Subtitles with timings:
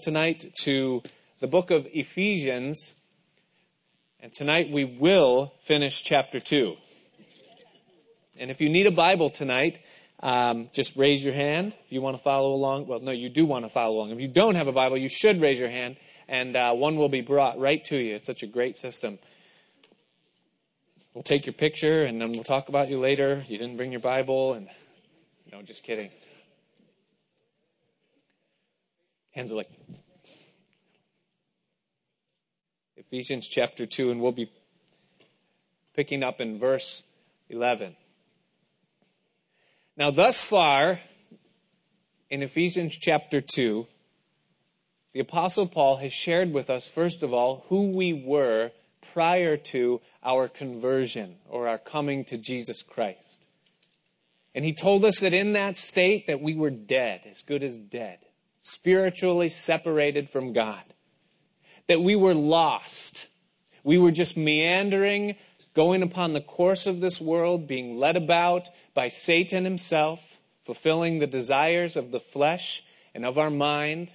[0.00, 1.02] tonight to
[1.40, 2.96] the book of Ephesians,
[4.20, 6.76] and tonight we will finish chapter 2.
[8.38, 9.80] And if you need a Bible tonight,
[10.20, 12.86] um, just raise your hand if you want to follow along.
[12.86, 14.10] Well, no, you do want to follow along.
[14.10, 15.96] If you don't have a Bible, you should raise your hand,
[16.28, 18.16] and uh, one will be brought right to you.
[18.16, 19.18] It's such a great system.
[21.14, 23.44] We'll take your picture, and then we'll talk about you later.
[23.46, 24.68] You didn't bring your Bible, and
[25.52, 26.10] no, just kidding.
[29.32, 29.70] Hands are like
[32.96, 34.50] Ephesians chapter 2, and we'll be
[35.94, 37.02] picking up in verse
[37.48, 37.96] 11.
[39.96, 41.00] Now, thus far,
[42.28, 43.86] in Ephesians chapter 2,
[45.14, 48.70] the Apostle Paul has shared with us, first of all, who we were
[49.14, 53.42] prior to our conversion or our coming to Jesus Christ.
[54.54, 57.78] And he told us that in that state that we were dead, as good as
[57.78, 58.18] dead
[58.62, 60.82] spiritually separated from God,
[61.88, 63.26] that we were lost.
[63.84, 65.36] We were just meandering,
[65.74, 71.26] going upon the course of this world, being led about by Satan himself, fulfilling the
[71.26, 74.12] desires of the flesh and of our mind.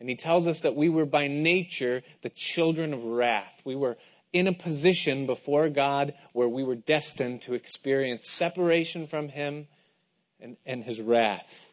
[0.00, 3.62] And he tells us that we were by nature the children of wrath.
[3.64, 3.96] We were
[4.32, 9.68] in a position before God where we were destined to experience separation from him
[10.40, 11.71] and, and his wrath.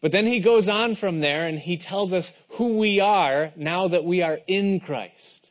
[0.00, 3.88] But then he goes on from there and he tells us who we are now
[3.88, 5.50] that we are in Christ.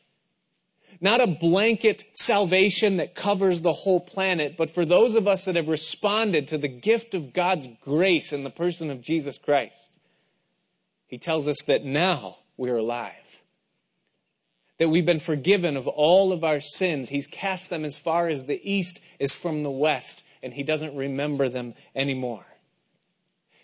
[1.00, 5.56] Not a blanket salvation that covers the whole planet, but for those of us that
[5.56, 9.98] have responded to the gift of God's grace in the person of Jesus Christ,
[11.06, 13.40] he tells us that now we're alive.
[14.78, 17.08] That we've been forgiven of all of our sins.
[17.08, 20.96] He's cast them as far as the east is from the west, and he doesn't
[20.96, 22.46] remember them anymore.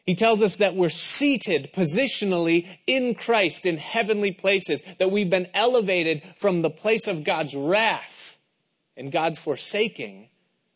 [0.05, 5.49] He tells us that we're seated positionally in Christ in heavenly places, that we've been
[5.55, 8.37] elevated from the place of God's wrath
[8.97, 10.29] and God's forsaking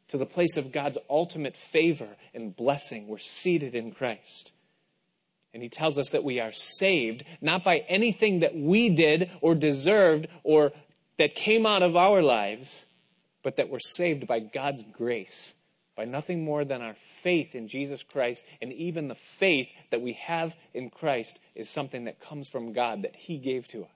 [0.09, 3.09] to the place of God's ultimate favor and blessing.
[3.09, 4.53] We're seated in Christ.
[5.53, 9.57] And he tells us that we are saved not by anything that we did or
[9.57, 10.73] deserved or
[11.19, 12.85] that came out of our lives,
[13.43, 15.55] but that we're saved by God's grace
[15.97, 18.47] by nothing more than our faith in Jesus Christ.
[18.61, 23.03] And even the faith that we have in Christ is something that comes from God
[23.03, 23.91] that He gave to us.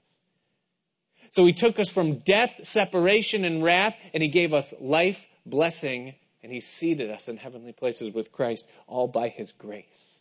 [1.31, 6.15] So He took us from death, separation, and wrath, and He gave us life, blessing,
[6.43, 10.19] and He seated us in heavenly places with Christ, all by His grace.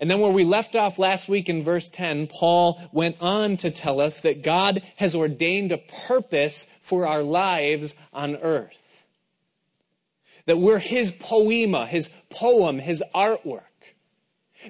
[0.00, 3.70] And then where we left off last week in verse 10, Paul went on to
[3.70, 8.83] tell us that God has ordained a purpose for our lives on earth.
[10.46, 13.62] That we're his poema, his poem, his artwork.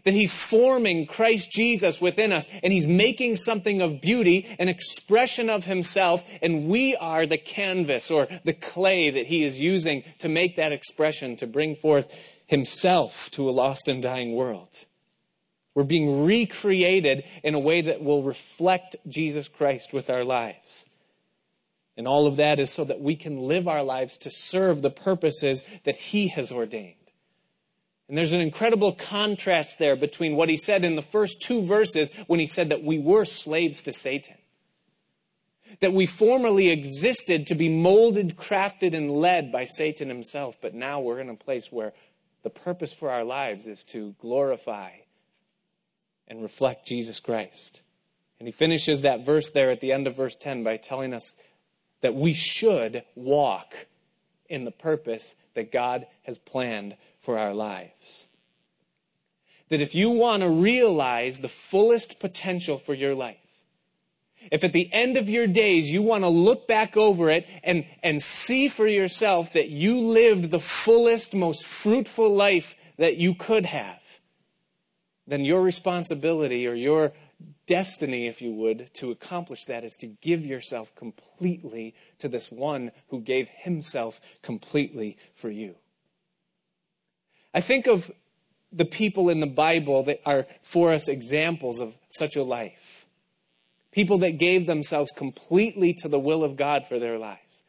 [0.05, 5.49] That he's forming Christ Jesus within us and he's making something of beauty, an expression
[5.49, 10.29] of himself, and we are the canvas or the clay that he is using to
[10.29, 12.13] make that expression, to bring forth
[12.47, 14.85] himself to a lost and dying world.
[15.75, 20.87] We're being recreated in a way that will reflect Jesus Christ with our lives.
[21.97, 24.91] And all of that is so that we can live our lives to serve the
[24.91, 26.97] purposes that He has ordained.
[28.09, 32.11] And there's an incredible contrast there between what He said in the first two verses
[32.27, 34.37] when He said that we were slaves to Satan.
[35.81, 41.01] That we formerly existed to be molded, crafted, and led by Satan himself, but now
[41.01, 41.93] we're in a place where
[42.45, 44.91] the purpose for our lives is to glorify
[46.29, 47.83] and reflect Jesus Christ.
[48.39, 51.33] And he finishes that verse there at the end of verse 10 by telling us
[52.05, 53.87] that we should walk
[54.47, 58.27] in the purpose that God has planned for our lives.
[59.71, 63.39] That if you want to realize the fullest potential for your life,
[64.51, 67.87] if at the end of your days you want to look back over it and,
[68.03, 73.65] and see for yourself that you lived the fullest, most fruitful life that you could
[73.65, 74.03] have,
[75.27, 77.15] then your responsibility or your
[77.67, 82.91] destiny, if you would, to accomplish that is to give yourself completely to this one
[83.09, 85.77] who gave himself completely for you.
[87.53, 88.11] I think of
[88.73, 93.07] the people in the Bible that are for us examples of such a life.
[93.93, 97.63] People that gave themselves completely to the will of God for their lives.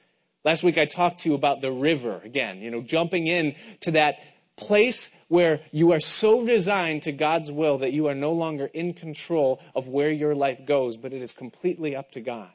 [0.44, 3.92] Last week I talked to you about the river again, you know, jumping in to
[3.92, 4.18] that
[4.57, 8.94] place where you are so resigned to God's will that you are no longer in
[8.94, 12.52] control of where your life goes, but it is completely up to God.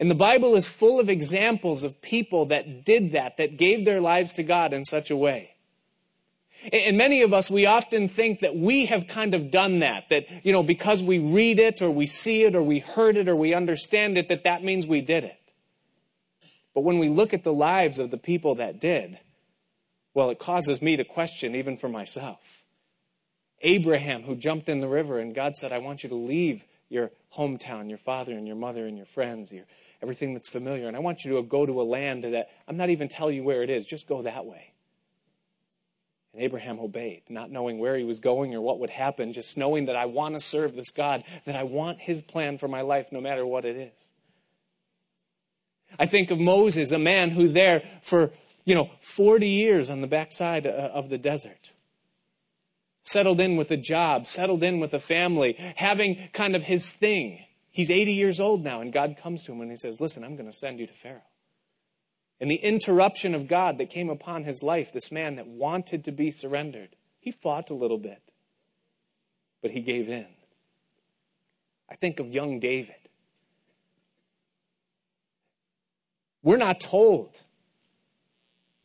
[0.00, 4.00] And the Bible is full of examples of people that did that, that gave their
[4.00, 5.54] lives to God in such a way.
[6.72, 10.08] And many of us, we often think that we have kind of done that.
[10.08, 13.28] That, you know, because we read it or we see it or we heard it
[13.28, 15.36] or we understand it, that that means we did it.
[16.74, 19.18] But when we look at the lives of the people that did,
[20.14, 22.64] well, it causes me to question even for myself.
[23.60, 27.10] Abraham, who jumped in the river, and God said, I want you to leave your
[27.36, 29.64] hometown, your father and your mother and your friends, your,
[30.00, 32.90] everything that's familiar, and I want you to go to a land that I'm not
[32.90, 34.72] even telling you where it is, just go that way.
[36.32, 39.86] And Abraham obeyed, not knowing where he was going or what would happen, just knowing
[39.86, 43.10] that I want to serve this God, that I want his plan for my life
[43.10, 44.08] no matter what it is.
[45.98, 48.30] I think of Moses, a man who there for,
[48.68, 51.72] you know, 40 years on the backside uh, of the desert.
[53.02, 57.46] Settled in with a job, settled in with a family, having kind of his thing.
[57.70, 60.36] He's 80 years old now, and God comes to him and he says, Listen, I'm
[60.36, 61.22] going to send you to Pharaoh.
[62.42, 66.12] And the interruption of God that came upon his life, this man that wanted to
[66.12, 68.20] be surrendered, he fought a little bit,
[69.62, 70.26] but he gave in.
[71.90, 72.96] I think of young David.
[76.42, 77.44] We're not told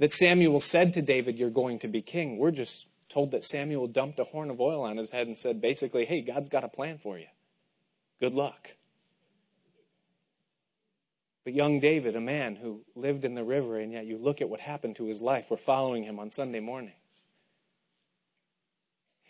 [0.03, 2.37] that Samuel said to David, You're going to be king.
[2.37, 5.61] We're just told that Samuel dumped a horn of oil on his head and said,
[5.61, 7.27] basically, Hey, God's got a plan for you.
[8.19, 8.71] Good luck.
[11.45, 14.49] But young David, a man who lived in the river, and yet you look at
[14.49, 15.47] what happened to his life.
[15.49, 16.97] We're following him on Sunday mornings.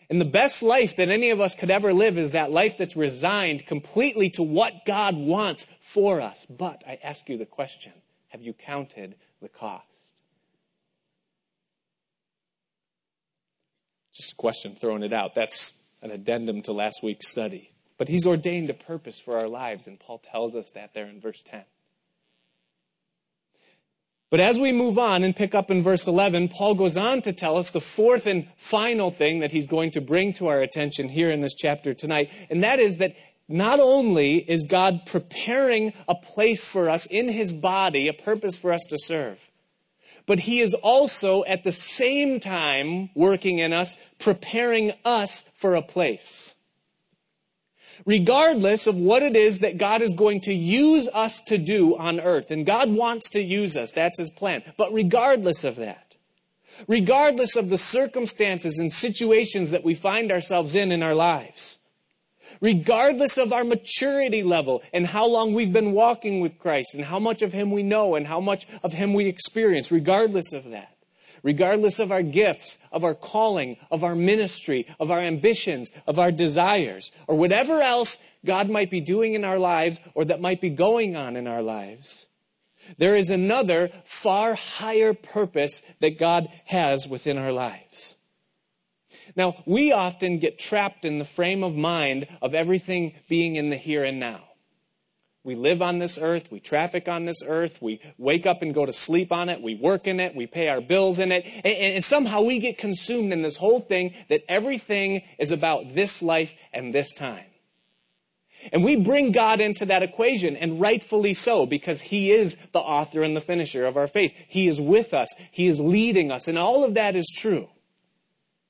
[0.09, 2.97] And the best life that any of us could ever live is that life that's
[2.97, 6.47] resigned completely to what God wants for us.
[6.49, 7.93] But I ask you the question
[8.29, 9.93] have you counted the cost?
[14.23, 15.35] Just a question, throwing it out.
[15.35, 17.71] That's an addendum to last week's study.
[17.97, 21.19] But he's ordained a purpose for our lives, and Paul tells us that there in
[21.19, 21.63] verse 10.
[24.29, 27.33] But as we move on and pick up in verse 11, Paul goes on to
[27.33, 31.09] tell us the fourth and final thing that he's going to bring to our attention
[31.09, 33.17] here in this chapter tonight, and that is that
[33.49, 38.71] not only is God preparing a place for us in his body, a purpose for
[38.71, 39.51] us to serve,
[40.25, 45.81] but he is also at the same time working in us, preparing us for a
[45.81, 46.55] place.
[48.05, 52.19] Regardless of what it is that God is going to use us to do on
[52.19, 54.63] earth, and God wants to use us, that's his plan.
[54.77, 56.15] But regardless of that,
[56.87, 61.79] regardless of the circumstances and situations that we find ourselves in in our lives,
[62.63, 67.19] regardless of our maturity level and how long we've been walking with Christ and how
[67.19, 70.95] much of Him we know and how much of Him we experience, regardless of that,
[71.44, 76.31] regardless of our gifts, of our calling, of our ministry, of our ambitions, of our
[76.31, 80.69] desires, or whatever else God might be doing in our lives or that might be
[80.69, 82.27] going on in our lives.
[82.98, 88.16] There is another far higher purpose that God has within our lives.
[89.35, 93.77] Now, we often get trapped in the frame of mind of everything being in the
[93.77, 94.41] here and now.
[95.45, 98.85] We live on this earth, we traffic on this earth, we wake up and go
[98.85, 101.65] to sleep on it, we work in it, we pay our bills in it, and,
[101.65, 106.53] and, somehow we get consumed in this whole thing that everything is about this life
[106.71, 107.45] and this time.
[108.71, 113.21] And we bring God into that equation, and rightfully so, because He is the author
[113.21, 114.33] and the finisher of our faith.
[114.47, 117.68] He is with us, He is leading us, and all of that is true.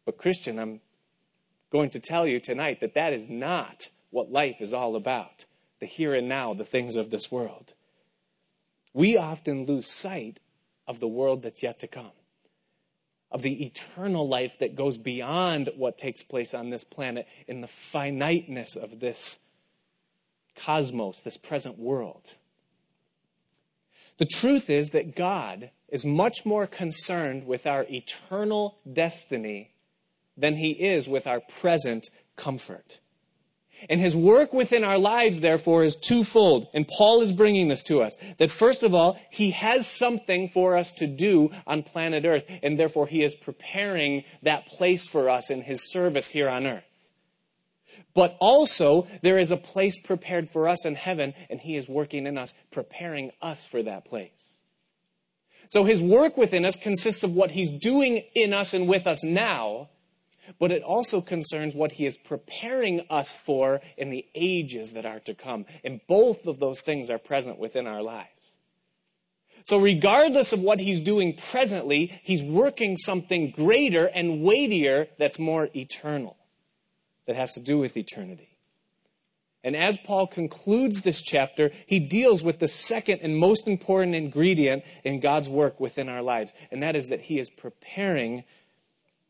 [0.06, 0.82] But, Christian, I'm
[1.72, 5.46] going to tell you tonight that that is not what life is all about
[5.80, 7.74] the here and now, the things of this world.
[8.94, 10.40] We often lose sight
[10.88, 12.12] of the world that's yet to come,
[13.30, 17.68] of the eternal life that goes beyond what takes place on this planet in the
[17.68, 19.40] finiteness of this
[20.56, 22.30] cosmos, this present world.
[24.20, 29.73] The truth is that God is much more concerned with our eternal destiny
[30.38, 33.00] than he is with our present comfort.
[33.90, 36.68] And his work within our lives, therefore, is twofold.
[36.74, 38.18] And Paul is bringing this to us.
[38.38, 42.80] That first of all, he has something for us to do on planet Earth, and
[42.80, 46.84] therefore he is preparing that place for us in his service here on earth.
[48.14, 52.28] But also, there is a place prepared for us in heaven, and he is working
[52.28, 54.58] in us, preparing us for that place.
[55.70, 59.24] So his work within us consists of what he's doing in us and with us
[59.24, 59.90] now,
[60.60, 65.20] but it also concerns what he is preparing us for in the ages that are
[65.22, 65.66] to come.
[65.84, 68.58] And both of those things are present within our lives.
[69.66, 75.70] So regardless of what he's doing presently, he's working something greater and weightier that's more
[75.74, 76.36] eternal,
[77.28, 78.50] that has to do with eternity.
[79.64, 84.84] And as Paul concludes this chapter, he deals with the second and most important ingredient
[85.06, 88.44] in God's work within our lives, and that is that he is preparing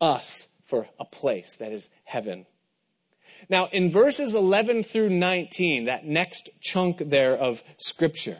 [0.01, 2.45] us for a place that is heaven.
[3.49, 8.37] Now, in verses 11 through 19, that next chunk there of Scripture,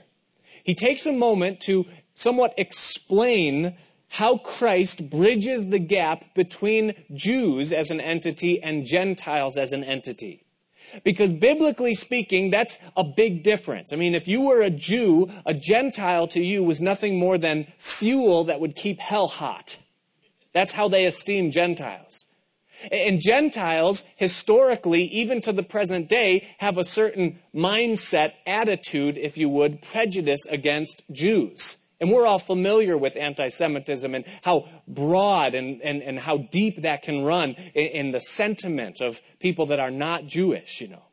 [0.63, 3.75] he takes a moment to somewhat explain
[4.07, 10.43] how Christ bridges the gap between Jews as an entity and Gentiles as an entity.
[11.03, 13.91] Because biblically speaking, that's a big difference.
[13.91, 17.65] I mean, if you were a Jew, a Gentile to you was nothing more than
[17.79, 19.79] fuel that would keep hell hot.
[20.53, 22.25] That's how they esteem Gentiles.
[22.91, 29.50] And Gentiles, historically, even to the present day, have a certain mindset, attitude, if you
[29.50, 31.77] would, prejudice against Jews.
[32.01, 36.81] And we're all familiar with anti Semitism and how broad and, and, and how deep
[36.81, 41.03] that can run in, in the sentiment of people that are not Jewish, you know.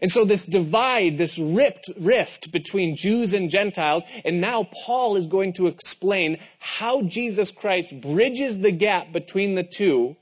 [0.00, 5.26] And so this divide, this ripped rift between Jews and Gentiles, and now Paul is
[5.26, 10.16] going to explain how Jesus Christ bridges the gap between the two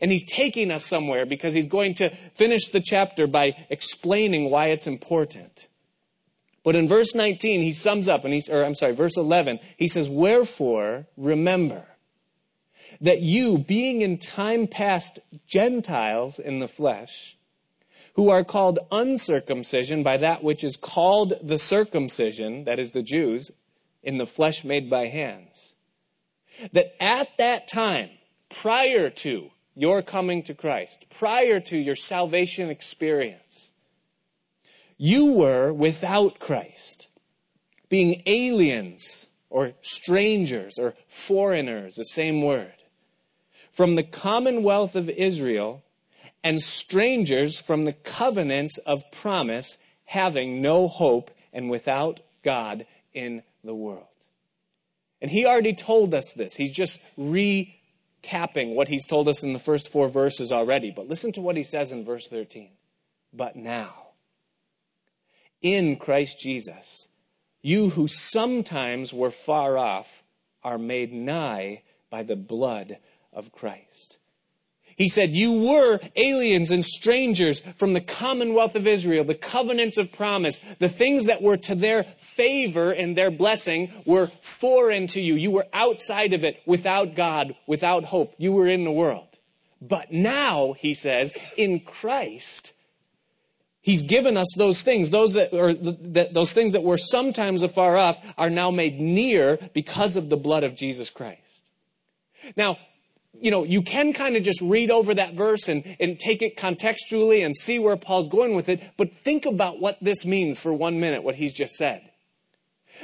[0.00, 4.68] and he's taking us somewhere because he's going to finish the chapter by explaining why
[4.68, 5.68] it's important.
[6.64, 9.86] But in verse 19, he sums up, and he's, or I'm sorry, verse 11, he
[9.86, 11.86] says, Wherefore remember
[13.00, 17.35] that you, being in time past Gentiles in the flesh,
[18.16, 23.50] who are called uncircumcision by that which is called the circumcision, that is the Jews,
[24.02, 25.74] in the flesh made by hands,
[26.72, 28.08] that at that time,
[28.48, 33.70] prior to your coming to Christ, prior to your salvation experience,
[34.96, 37.08] you were without Christ,
[37.90, 42.72] being aliens or strangers or foreigners, the same word,
[43.70, 45.82] from the commonwealth of Israel
[46.42, 53.74] and strangers from the covenants of promise, having no hope and without God in the
[53.74, 54.06] world.
[55.20, 56.56] And he already told us this.
[56.56, 60.90] He's just recapping what he's told us in the first four verses already.
[60.90, 62.70] But listen to what he says in verse 13.
[63.32, 63.94] But now,
[65.62, 67.08] in Christ Jesus,
[67.62, 70.22] you who sometimes were far off
[70.62, 72.98] are made nigh by the blood
[73.32, 74.18] of Christ.
[74.96, 80.10] He said, You were aliens and strangers from the commonwealth of Israel, the covenants of
[80.10, 80.58] promise.
[80.78, 85.34] The things that were to their favor and their blessing were foreign to you.
[85.34, 88.34] You were outside of it, without God, without hope.
[88.38, 89.28] You were in the world.
[89.82, 92.72] But now, he says, in Christ,
[93.86, 98.18] He's given us those things, those that, the, those things that were sometimes afar off
[98.36, 101.64] are now made near because of the blood of Jesus Christ.
[102.56, 102.78] Now,
[103.40, 106.56] you know, you can kind of just read over that verse and, and take it
[106.56, 110.72] contextually and see where Paul's going with it, but think about what this means for
[110.72, 112.02] one minute, what he's just said.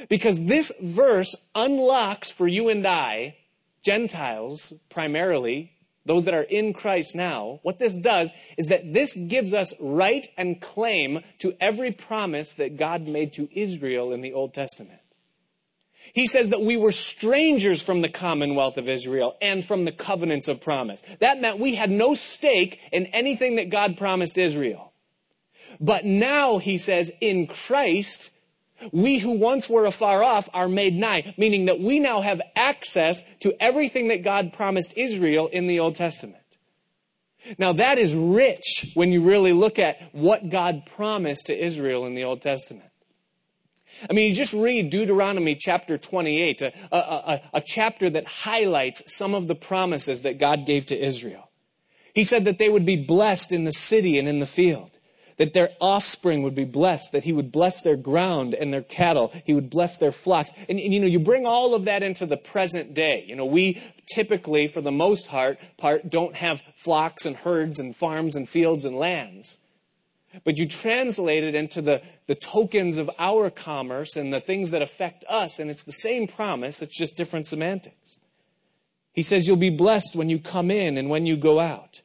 [0.09, 3.37] Because this verse unlocks for you and I,
[3.83, 5.73] Gentiles primarily,
[6.05, 10.27] those that are in Christ now, what this does is that this gives us right
[10.37, 15.02] and claim to every promise that God made to Israel in the Old Testament.
[16.13, 20.49] He says that we were strangers from the commonwealth of Israel and from the covenants
[20.49, 21.03] of promise.
[21.21, 24.93] That meant we had no stake in anything that God promised Israel.
[25.81, 28.33] But now, he says, in Christ,
[28.91, 33.23] we who once were afar off are made nigh, meaning that we now have access
[33.41, 36.39] to everything that God promised Israel in the Old Testament.
[37.59, 42.15] Now that is rich when you really look at what God promised to Israel in
[42.15, 42.89] the Old Testament.
[44.09, 49.15] I mean, you just read Deuteronomy chapter 28, a, a, a, a, chapter that highlights
[49.15, 51.51] some of the promises that God gave to Israel.
[52.15, 54.91] He said that they would be blessed in the city and in the field,
[55.39, 59.33] that their offspring would be blessed, that he would bless their ground and their cattle,
[59.45, 60.53] he would bless their flocks.
[60.69, 63.25] And, and you know, you bring all of that into the present day.
[63.27, 63.83] You know, we
[64.13, 68.85] typically, for the most part, part don't have flocks and herds and farms and fields
[68.85, 69.59] and lands.
[70.45, 74.83] But you translate it into the, the tokens of our commerce and the things that
[74.83, 78.19] affect us, and it's the same promise, it's just different semantics.
[79.13, 82.03] He says, You'll be blessed when you come in and when you go out.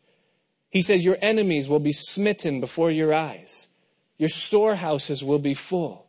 [0.70, 3.68] He says, Your enemies will be smitten before your eyes.
[4.18, 6.08] Your storehouses will be full.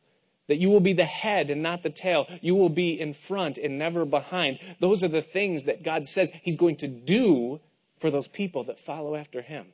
[0.48, 2.26] That you will be the head and not the tail.
[2.40, 4.58] You will be in front and never behind.
[4.80, 7.60] Those are the things that God says He's going to do
[7.98, 9.66] for those people that follow after Him.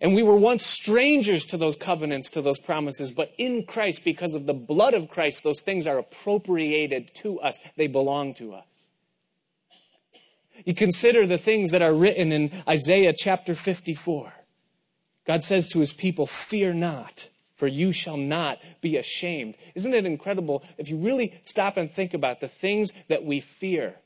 [0.00, 4.34] And we were once strangers to those covenants, to those promises, but in Christ, because
[4.34, 7.60] of the blood of Christ, those things are appropriated to us.
[7.76, 8.88] They belong to us.
[10.64, 14.32] You consider the things that are written in Isaiah chapter 54.
[15.26, 19.56] God says to his people, Fear not, for you shall not be ashamed.
[19.74, 23.96] Isn't it incredible if you really stop and think about the things that we fear?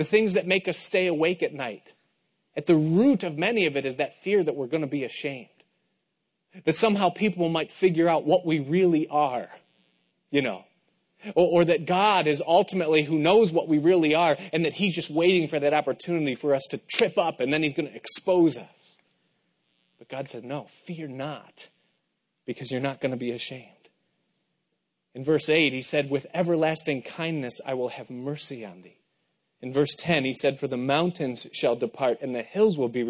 [0.00, 1.92] the things that make us stay awake at night.
[2.60, 5.02] At the root of many of it is that fear that we're going to be
[5.02, 5.48] ashamed.
[6.66, 9.48] That somehow people might figure out what we really are,
[10.30, 10.66] you know.
[11.34, 14.94] Or, or, that God is ultimately who knows what we really are, and that He's
[14.94, 17.96] just waiting for that opportunity for us to trip up, and then He's going to
[17.96, 18.98] expose us.
[19.98, 21.68] But God said, No, fear not,
[22.44, 23.88] because you're not going to be ashamed.
[25.14, 28.99] In verse 8, He said, With everlasting kindness I will have mercy on thee.
[29.62, 33.02] In verse 10, he said, For the mountains shall depart, and the hills will be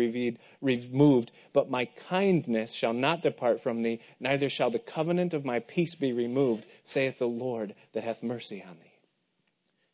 [0.61, 5.61] removed, but my kindness shall not depart from thee, neither shall the covenant of my
[5.61, 8.99] peace be removed, saith the Lord that hath mercy on thee.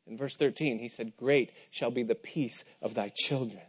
[0.07, 3.63] In verse 13, he said, Great shall be the peace of thy children.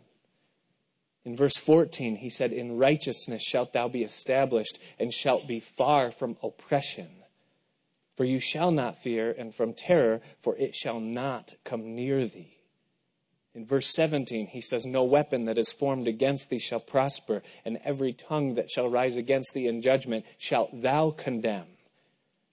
[1.26, 6.10] In verse 14, he said, In righteousness shalt thou be established, and shalt be far
[6.10, 7.10] from oppression.
[8.16, 12.57] For you shall not fear, and from terror, for it shall not come near thee.
[13.58, 17.80] In verse 17, he says, No weapon that is formed against thee shall prosper, and
[17.84, 21.66] every tongue that shall rise against thee in judgment shalt thou condemn.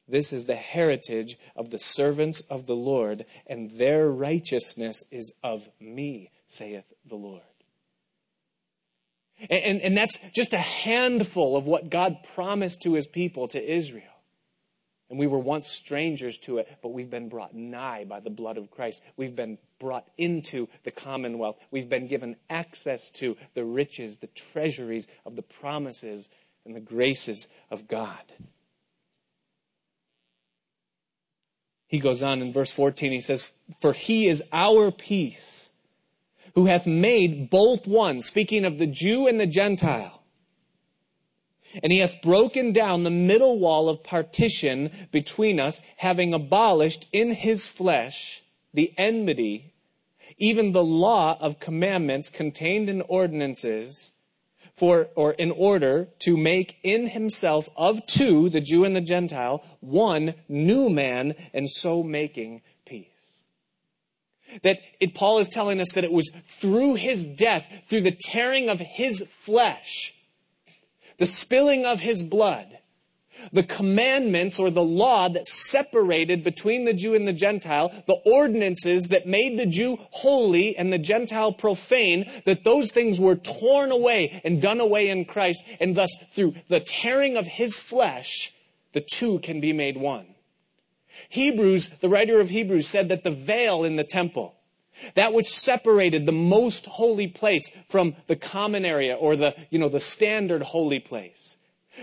[0.08, 5.68] This is the heritage of the servants of the Lord, and their righteousness is of
[5.78, 7.42] me, saith the Lord.
[9.50, 13.62] And, and, and that's just a handful of what God promised to his people, to
[13.62, 14.13] Israel.
[15.14, 18.58] And we were once strangers to it, but we've been brought nigh by the blood
[18.58, 19.00] of Christ.
[19.16, 21.56] We've been brought into the commonwealth.
[21.70, 26.30] We've been given access to the riches, the treasuries of the promises
[26.66, 28.24] and the graces of God.
[31.86, 35.70] He goes on in verse 14, he says, For he is our peace,
[36.56, 40.23] who hath made both one, speaking of the Jew and the Gentile
[41.82, 47.32] and he hath broken down the middle wall of partition between us, having abolished in
[47.32, 49.72] his flesh the enmity,
[50.38, 54.10] even the law of commandments contained in ordinances,
[54.74, 59.62] for or in order to make in himself of two, the Jew and the Gentile,
[59.80, 63.06] one new man, and so making peace.
[64.62, 68.68] That it, Paul is telling us that it was through his death, through the tearing
[68.68, 70.12] of his flesh,
[71.18, 72.78] the spilling of his blood,
[73.52, 79.08] the commandments or the law that separated between the Jew and the Gentile, the ordinances
[79.08, 84.40] that made the Jew holy and the Gentile profane, that those things were torn away
[84.44, 88.52] and done away in Christ, and thus through the tearing of his flesh,
[88.92, 90.26] the two can be made one.
[91.28, 94.54] Hebrews, the writer of Hebrews said that the veil in the temple,
[95.14, 99.88] that which separated the most holy place from the common area or the, you know,
[99.88, 101.56] the standard holy place.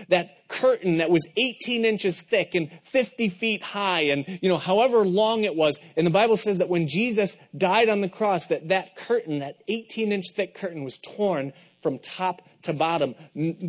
[0.08, 5.04] That curtain that was 18 inches thick and 50 feet high and, you know, however
[5.06, 5.78] long it was.
[5.96, 9.56] And the Bible says that when Jesus died on the cross, that that curtain, that
[9.68, 13.14] 18 inch thick curtain was torn from top to bottom,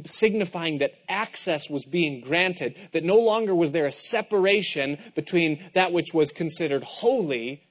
[0.05, 5.91] signifying that access was being granted, that no longer was there a separation between that
[5.91, 7.63] which was considered holy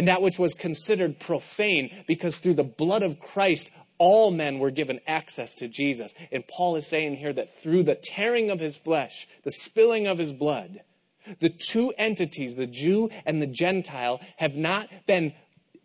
[0.00, 4.70] and that which was considered profane, because through the blood of Christ, all men were
[4.70, 6.14] given access to Jesus.
[6.32, 10.16] And Paul is saying here that through the tearing of his flesh, the spilling of
[10.16, 10.80] his blood,
[11.40, 15.34] the two entities, the Jew and the Gentile, have not been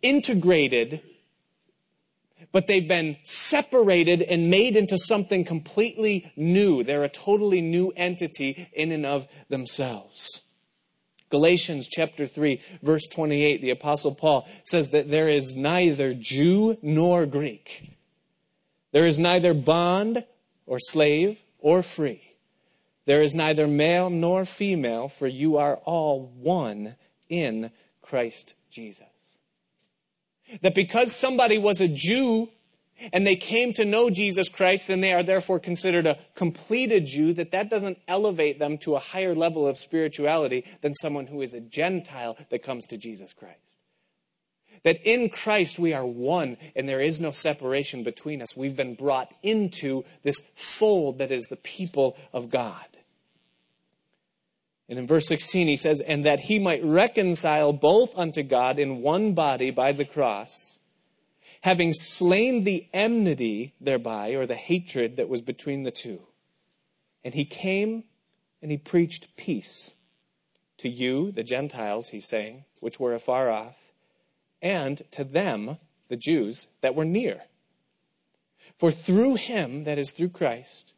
[0.01, 1.01] integrated,
[2.53, 6.85] but they've been separated and made into something completely new.
[6.85, 10.45] They're a totally new entity in and of themselves.
[11.35, 17.25] Galatians chapter 3, verse 28, the Apostle Paul says that there is neither Jew nor
[17.25, 17.91] Greek.
[18.93, 20.23] There is neither bond
[20.65, 22.21] or slave or free.
[23.05, 26.95] There is neither male nor female, for you are all one
[27.27, 27.69] in
[28.01, 29.03] Christ Jesus.
[30.61, 32.49] That because somebody was a Jew
[33.13, 37.33] and they came to know Jesus Christ and they are therefore considered a completed Jew,
[37.33, 41.53] that that doesn't elevate them to a higher level of spirituality than someone who is
[41.53, 43.79] a Gentile that comes to Jesus Christ.
[44.83, 48.55] That in Christ we are one and there is no separation between us.
[48.55, 52.85] We've been brought into this fold that is the people of God.
[54.87, 59.01] And in verse 16 he says, And that he might reconcile both unto God in
[59.01, 60.79] one body by the cross
[61.65, 66.21] having slain the enmity thereby, or the hatred that was between the two.
[67.23, 68.03] And he came
[68.61, 69.95] and he preached peace
[70.77, 73.91] to you, the Gentiles, he's saying, which were afar off,
[74.61, 77.45] and to them, the Jews, that were near.
[78.77, 80.93] For through him, that is through Christ,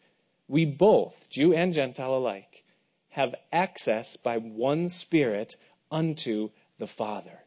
[0.50, 2.66] we both, Jew and Gentile alike,
[3.12, 5.56] have access by one Spirit
[5.90, 7.46] unto the Father.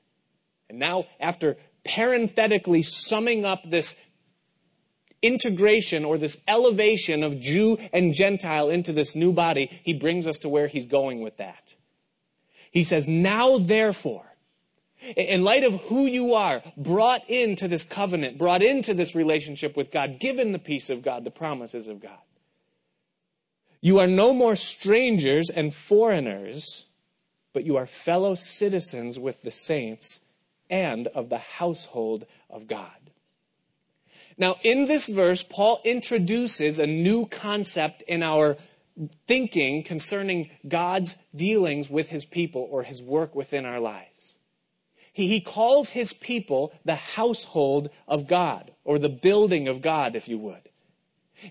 [0.70, 3.97] And now, after parenthetically summing up this
[5.23, 10.38] integration or this elevation of Jew and Gentile into this new body, he brings us
[10.38, 11.75] to where he's going with that.
[12.71, 14.25] He says, Now therefore,
[15.16, 19.90] in light of who you are, brought into this covenant, brought into this relationship with
[19.90, 22.19] God, given the peace of God, the promises of God,
[23.81, 26.85] you are no more strangers and foreigners,
[27.53, 30.30] but you are fellow citizens with the saints
[30.70, 32.90] and of the household of God.
[34.38, 38.56] Now, in this verse, Paul introduces a new concept in our
[39.26, 44.35] thinking concerning God's dealings with his people or his work within our lives.
[45.12, 50.28] He, he calls his people the household of God, or the building of God, if
[50.28, 50.68] you would.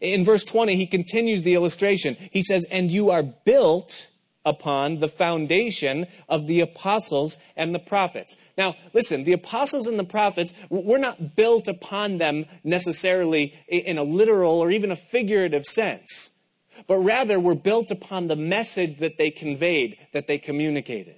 [0.01, 2.15] In verse 20, he continues the illustration.
[2.31, 4.07] He says, And you are built
[4.45, 8.37] upon the foundation of the apostles and the prophets.
[8.59, 14.03] Now, listen, the apostles and the prophets, we're not built upon them necessarily in a
[14.03, 16.37] literal or even a figurative sense,
[16.85, 21.15] but rather we're built upon the message that they conveyed, that they communicated.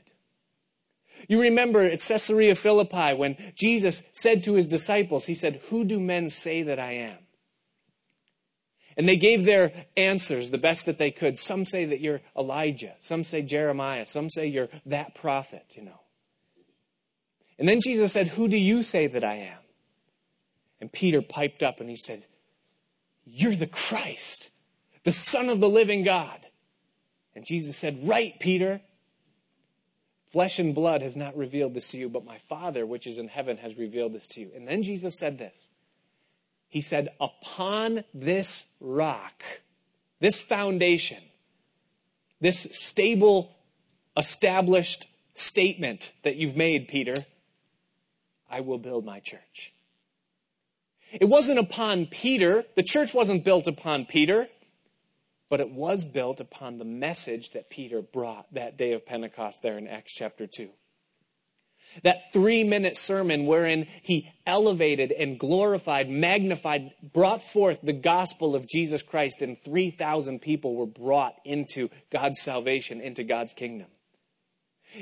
[1.27, 5.99] You remember at Caesarea Philippi when Jesus said to his disciples, He said, Who do
[5.99, 7.17] men say that I am?
[8.95, 11.39] And they gave their answers the best that they could.
[11.39, 12.93] Some say that you're Elijah.
[12.99, 14.05] Some say Jeremiah.
[14.05, 16.00] Some say you're that prophet, you know.
[17.61, 19.59] And then Jesus said, Who do you say that I am?
[20.79, 22.25] And Peter piped up and he said,
[23.23, 24.49] You're the Christ,
[25.03, 26.39] the Son of the living God.
[27.35, 28.81] And Jesus said, Right, Peter.
[30.31, 33.27] Flesh and blood has not revealed this to you, but my Father, which is in
[33.27, 34.49] heaven, has revealed this to you.
[34.55, 35.69] And then Jesus said this
[36.67, 39.43] he said, Upon this rock,
[40.19, 41.21] this foundation,
[42.39, 43.55] this stable,
[44.17, 47.17] established statement that you've made, Peter,
[48.51, 49.73] I will build my church.
[51.13, 54.47] It wasn't upon Peter, the church wasn't built upon Peter,
[55.49, 59.77] but it was built upon the message that Peter brought that day of Pentecost there
[59.77, 60.69] in Acts chapter 2.
[62.03, 68.67] That three minute sermon wherein he elevated and glorified, magnified, brought forth the gospel of
[68.67, 73.87] Jesus Christ, and 3,000 people were brought into God's salvation, into God's kingdom.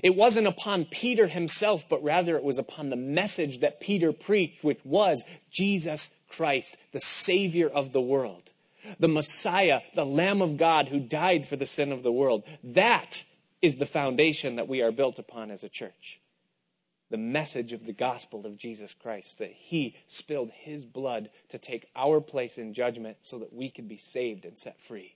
[0.03, 4.63] It wasn't upon Peter himself, but rather it was upon the message that Peter preached,
[4.63, 8.51] which was Jesus Christ, the Savior of the world,
[8.99, 12.43] the Messiah, the Lamb of God who died for the sin of the world.
[12.63, 13.23] That
[13.61, 16.19] is the foundation that we are built upon as a church
[17.09, 21.89] the message of the gospel of Jesus Christ, that he spilled his blood to take
[21.95, 25.15] our place in judgment so that we could be saved and set free.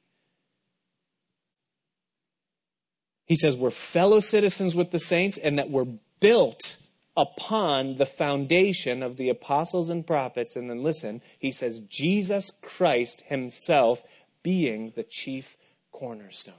[3.25, 6.77] He says we're fellow citizens with the saints and that we're built
[7.15, 10.55] upon the foundation of the apostles and prophets.
[10.55, 14.03] And then listen, he says Jesus Christ himself
[14.41, 15.57] being the chief
[15.91, 16.55] cornerstone.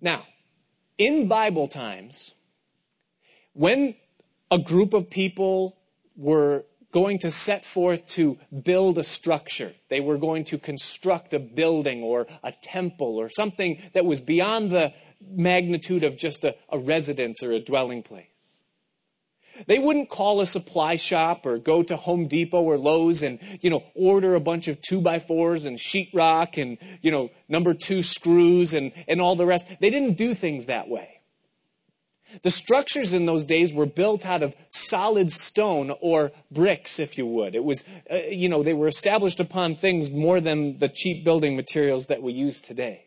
[0.00, 0.26] Now,
[0.98, 2.32] in Bible times,
[3.54, 3.94] when
[4.50, 5.76] a group of people
[6.16, 6.64] were
[6.96, 12.02] going to set forth to build a structure, they were going to construct a building
[12.02, 17.42] or a temple or something that was beyond the magnitude of just a, a residence
[17.42, 18.60] or a dwelling place.
[19.66, 23.68] They wouldn't call a supply shop or go to Home Depot or Lowe's and, you
[23.68, 28.02] know, order a bunch of two by fours and sheetrock and, you know, number two
[28.02, 29.66] screws and, and all the rest.
[29.80, 31.15] They didn't do things that way.
[32.42, 37.26] The structures in those days were built out of solid stone or bricks, if you
[37.26, 37.54] would.
[37.54, 41.56] It was, uh, you know, they were established upon things more than the cheap building
[41.56, 43.05] materials that we use today.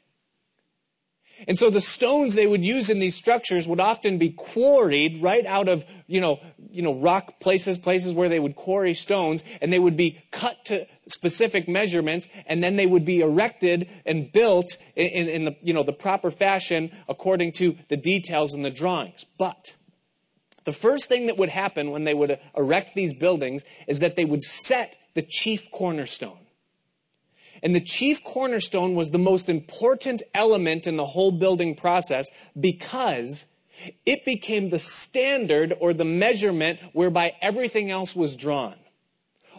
[1.47, 5.45] And so the stones they would use in these structures would often be quarried right
[5.45, 6.39] out of, you know,
[6.71, 10.65] you know, rock places, places where they would quarry stones, and they would be cut
[10.65, 15.73] to specific measurements, and then they would be erected and built in, in the, you
[15.73, 19.25] know, the proper fashion according to the details in the drawings.
[19.37, 19.73] But
[20.65, 24.25] the first thing that would happen when they would erect these buildings is that they
[24.25, 26.37] would set the chief cornerstone.
[27.61, 32.27] And the chief cornerstone was the most important element in the whole building process
[32.59, 33.45] because
[34.05, 38.75] it became the standard or the measurement whereby everything else was drawn.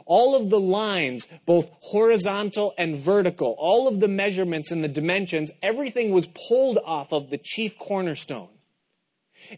[0.06, 5.52] All of the lines, both horizontal and vertical, all of the measurements and the dimensions,
[5.62, 8.48] everything was pulled off of the chief cornerstone.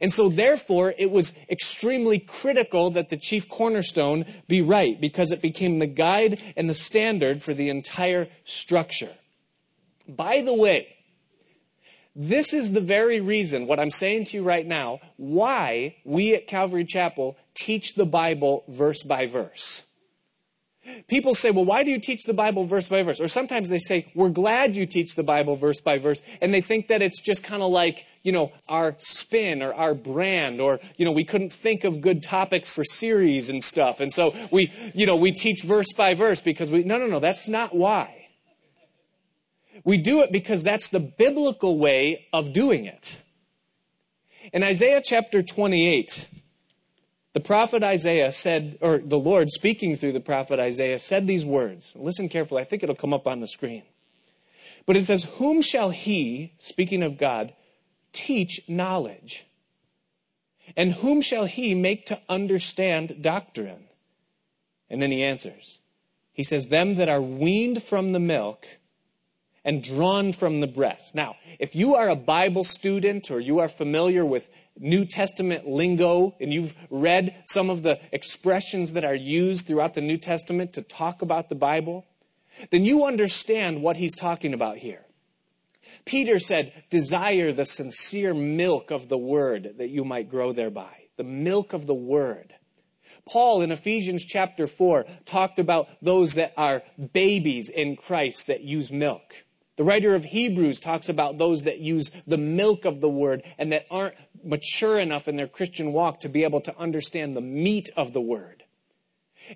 [0.01, 5.43] And so therefore, it was extremely critical that the chief cornerstone be right because it
[5.43, 9.13] became the guide and the standard for the entire structure.
[10.09, 10.97] By the way,
[12.15, 16.47] this is the very reason, what I'm saying to you right now, why we at
[16.47, 19.85] Calvary Chapel teach the Bible verse by verse.
[21.07, 23.21] People say, well, why do you teach the Bible verse by verse?
[23.21, 26.23] Or sometimes they say, we're glad you teach the Bible verse by verse.
[26.41, 29.95] And they think that it's just kind of like, you know, our spin or our
[29.95, 34.01] brand or, you know, we couldn't think of good topics for series and stuff.
[34.01, 37.21] And so we, you know, we teach verse by verse because we, no, no, no,
[37.21, 38.29] that's not why.
[39.85, 43.21] We do it because that's the biblical way of doing it.
[44.53, 46.29] In Isaiah chapter 28,
[47.33, 51.95] the prophet Isaiah said, or the Lord speaking through the prophet Isaiah said these words.
[51.97, 52.61] Listen carefully.
[52.61, 53.83] I think it'll come up on the screen.
[54.85, 57.55] But it says, Whom shall he, speaking of God,
[58.13, 59.47] teach knowledge?
[60.77, 63.89] And whom shall he make to understand doctrine?
[64.89, 65.79] And then he answers.
[66.33, 68.67] He says, Them that are weaned from the milk
[69.65, 71.15] and drawn from the breast.
[71.15, 76.35] Now, if you are a Bible student or you are familiar with New Testament lingo
[76.41, 80.83] and you've read some of the expressions that are used throughout the New Testament to
[80.83, 82.07] talk about the Bible,
[82.71, 85.05] then you understand what he's talking about here.
[86.05, 90.93] Peter said, Desire the sincere milk of the word that you might grow thereby.
[91.17, 92.55] The milk of the word.
[93.31, 98.91] Paul in Ephesians chapter 4 talked about those that are babies in Christ that use
[98.91, 99.45] milk.
[99.77, 103.73] The writer of Hebrews talks about those that use the milk of the word and
[103.73, 107.89] that aren't mature enough in their Christian walk to be able to understand the meat
[107.97, 108.62] of the word.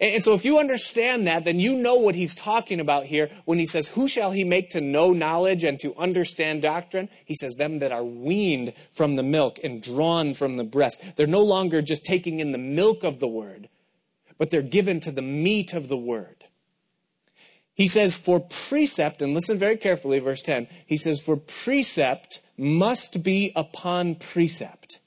[0.01, 3.59] And so if you understand that, then you know what he's talking about here when
[3.59, 7.09] he says, Who shall he make to know knowledge and to understand doctrine?
[7.25, 11.03] He says, Them that are weaned from the milk and drawn from the breast.
[11.17, 13.69] They're no longer just taking in the milk of the word,
[14.39, 16.45] but they're given to the meat of the word.
[17.77, 23.23] He says, For precept, and listen very carefully, verse 10, he says, For precept must
[23.23, 25.01] be upon precept.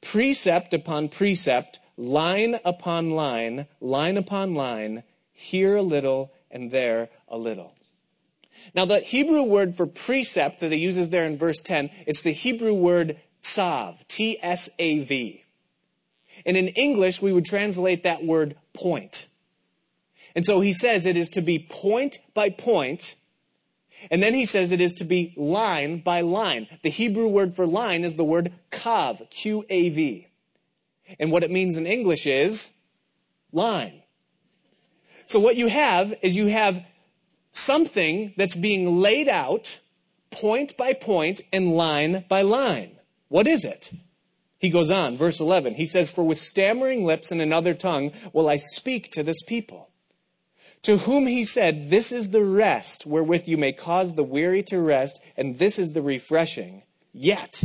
[0.00, 7.38] Precept upon precept, line upon line, line upon line, here a little and there a
[7.38, 7.74] little.
[8.74, 12.32] Now, the Hebrew word for precept that he uses there in verse 10, it's the
[12.32, 15.44] Hebrew word tsav, T S A V.
[16.44, 19.26] And in English, we would translate that word point.
[20.34, 23.14] And so he says it is to be point by point
[24.10, 26.66] and then he says it is to be line by line.
[26.82, 30.28] The Hebrew word for line is the word kav, Q A V.
[31.18, 32.72] And what it means in English is
[33.52, 34.02] line.
[35.26, 36.84] So what you have is you have
[37.52, 39.78] something that's being laid out
[40.30, 42.96] point by point and line by line.
[43.28, 43.92] What is it?
[44.58, 45.74] He goes on, verse 11.
[45.74, 49.90] He says, For with stammering lips and another tongue will I speak to this people
[50.82, 54.80] to whom he said, This is the rest wherewith you may cause the weary to
[54.80, 56.82] rest, and this is the refreshing.
[57.12, 57.64] Yet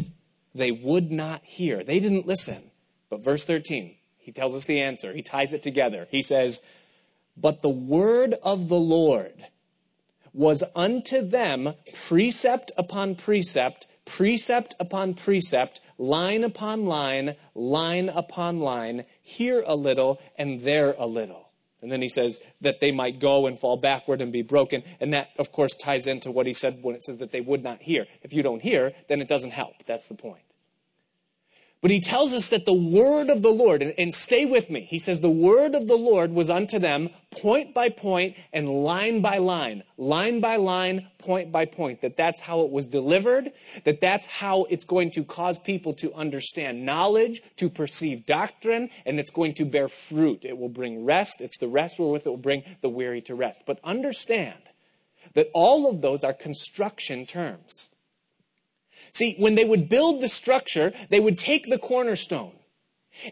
[0.54, 1.84] they would not hear.
[1.84, 2.67] They didn't listen.
[3.10, 5.14] But verse 13, he tells us the answer.
[5.14, 6.08] He ties it together.
[6.12, 6.62] He says,
[7.36, 9.46] But the word of the Lord
[10.34, 11.74] was unto them
[12.08, 20.22] precept upon precept, precept upon precept, line upon line, line upon line, here a little
[20.38, 21.48] and there a little.
[21.82, 24.84] And then he says that they might go and fall backward and be broken.
[25.00, 27.64] And that, of course, ties into what he said when it says that they would
[27.64, 28.08] not hear.
[28.24, 29.84] If you don't hear, then it doesn't help.
[29.86, 30.42] That's the point.
[31.80, 34.82] But he tells us that the word of the Lord, and, and, stay with me,
[34.82, 39.22] he says the word of the Lord was unto them point by point and line
[39.22, 43.52] by line, line by line, point by point, that that's how it was delivered,
[43.84, 49.20] that that's how it's going to cause people to understand knowledge, to perceive doctrine, and
[49.20, 50.46] it's going to bear fruit.
[50.46, 51.42] It will bring rest.
[51.42, 53.62] It's the rest wherewith it will bring the weary to rest.
[53.68, 54.58] But understand
[55.36, 57.90] that all of those are construction terms.
[59.18, 62.52] See, when they would build the structure, they would take the cornerstone.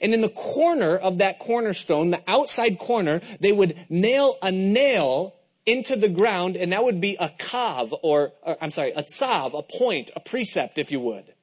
[0.02, 5.36] And in the corner of that cornerstone, the outside corner, they would nail a nail
[5.64, 9.54] into the ground, and that would be a kav, or, or I'm sorry, a tsav,
[9.54, 11.36] a point, a precept, if you would.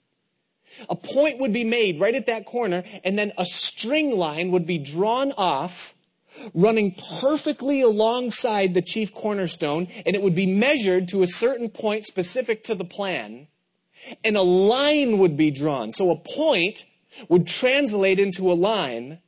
[0.91, 4.67] A point would be made right at that corner, and then a string line would
[4.67, 5.95] be drawn off,
[6.53, 12.05] running perfectly alongside the chief cornerstone, and it would be measured to a certain point
[12.05, 13.47] specific to the plan
[14.25, 15.93] and a line would be drawn.
[15.93, 16.85] So a point
[17.29, 19.19] would translate into a line,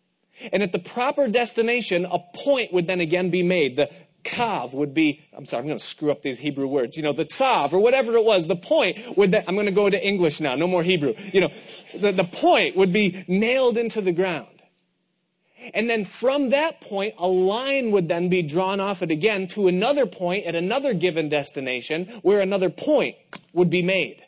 [0.52, 3.76] and at the proper destination, a point would then again be made.
[3.76, 3.90] The
[4.24, 6.96] kav would be, I'm sorry, I'm going to screw up these Hebrew words.
[6.96, 9.72] You know, the tsav or whatever it was, the point would then, I'm going to
[9.72, 11.14] go to English now, no more Hebrew.
[11.32, 11.52] You know,
[11.94, 14.48] the, the point would be nailed into the ground.
[15.72, 19.68] And then from that point, a line would then be drawn off it again to
[19.68, 23.16] another point at another given destination where another point
[23.54, 24.23] would be made.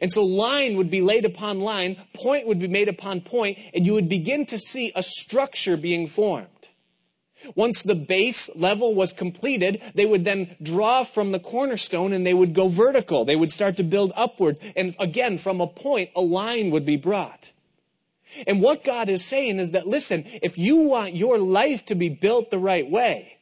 [0.00, 3.86] And so line would be laid upon line, point would be made upon point, and
[3.86, 6.48] you would begin to see a structure being formed.
[7.54, 12.34] Once the base level was completed, they would then draw from the cornerstone and they
[12.34, 13.24] would go vertical.
[13.24, 14.58] They would start to build upward.
[14.76, 17.52] And again, from a point, a line would be brought.
[18.46, 22.08] And what God is saying is that, listen, if you want your life to be
[22.08, 23.38] built the right way,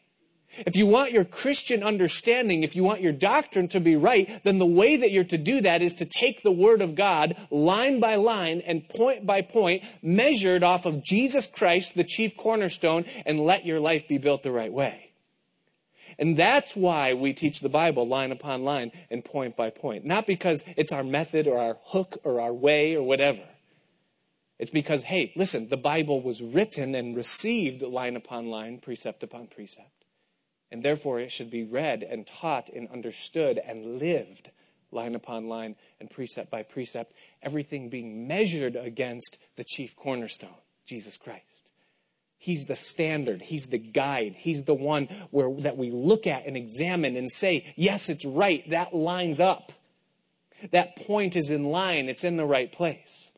[0.67, 4.59] if you want your Christian understanding, if you want your doctrine to be right, then
[4.59, 8.01] the way that you're to do that is to take the Word of God line
[8.01, 13.41] by line and point by point, measured off of Jesus Christ, the chief cornerstone, and
[13.41, 15.11] let your life be built the right way.
[16.19, 20.05] And that's why we teach the Bible line upon line and point by point.
[20.05, 23.43] Not because it's our method or our hook or our way or whatever.
[24.59, 29.47] It's because, hey, listen, the Bible was written and received line upon line, precept upon
[29.47, 29.98] precept.
[30.71, 34.51] And therefore, it should be read and taught and understood and lived
[34.91, 40.51] line upon line and precept by precept, everything being measured against the chief cornerstone,
[40.87, 41.71] Jesus Christ.
[42.39, 43.43] He's the standard.
[43.43, 44.35] He's the guide.
[44.37, 48.69] He's the one where, that we look at and examine and say, yes, it's right.
[48.71, 49.73] That lines up.
[50.71, 52.09] That point is in line.
[52.09, 53.33] It's in the right place.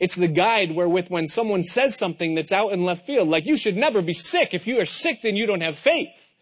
[0.00, 3.56] It's the guide wherewith when someone says something that's out in left field, like you
[3.56, 4.54] should never be sick.
[4.54, 6.34] If you are sick, then you don't have faith.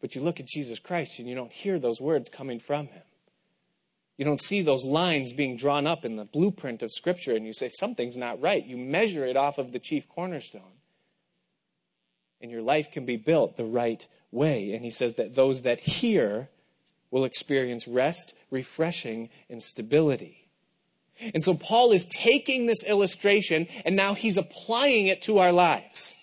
[0.00, 3.02] But you look at Jesus Christ and you don't hear those words coming from him.
[4.16, 7.54] You don't see those lines being drawn up in the blueprint of Scripture and you
[7.54, 8.64] say, something's not right.
[8.64, 10.62] You measure it off of the chief cornerstone.
[12.40, 14.72] And your life can be built the right way.
[14.74, 16.50] And he says that those that hear
[17.10, 20.43] will experience rest, refreshing, and stability.
[21.32, 26.14] And so Paul is taking this illustration and now he's applying it to our lives.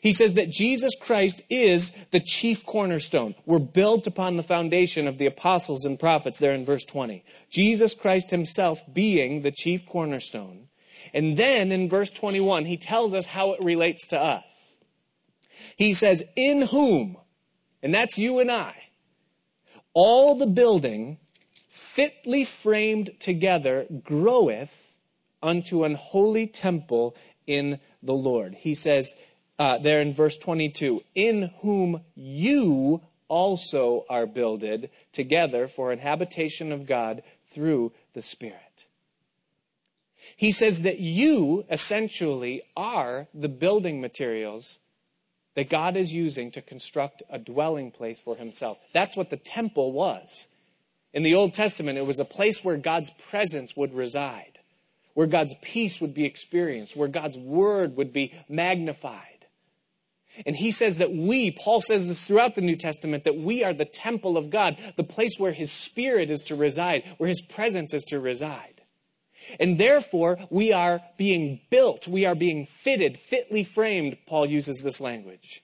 [0.00, 3.34] He says that Jesus Christ is the chief cornerstone.
[3.46, 7.24] We're built upon the foundation of the apostles and prophets there in verse 20.
[7.50, 10.68] Jesus Christ himself being the chief cornerstone.
[11.14, 14.74] And then in verse 21, he tells us how it relates to us.
[15.76, 17.16] He says, in whom,
[17.82, 18.74] and that's you and I,
[19.94, 21.18] all the building
[21.92, 24.94] fitly framed together, groweth
[25.42, 27.14] unto an holy temple
[27.46, 28.54] in the Lord.
[28.54, 29.14] He says
[29.58, 36.72] uh, there in verse 22, in whom you also are builded together for an habitation
[36.72, 38.86] of God through the Spirit.
[40.34, 44.78] He says that you essentially are the building materials
[45.56, 48.78] that God is using to construct a dwelling place for himself.
[48.94, 50.48] That's what the temple was.
[51.12, 54.60] In the Old Testament, it was a place where God's presence would reside,
[55.14, 59.32] where God's peace would be experienced, where God's word would be magnified.
[60.46, 63.74] And he says that we, Paul says this throughout the New Testament, that we are
[63.74, 67.92] the temple of God, the place where his spirit is to reside, where his presence
[67.92, 68.80] is to reside.
[69.60, 75.00] And therefore, we are being built, we are being fitted, fitly framed, Paul uses this
[75.00, 75.62] language.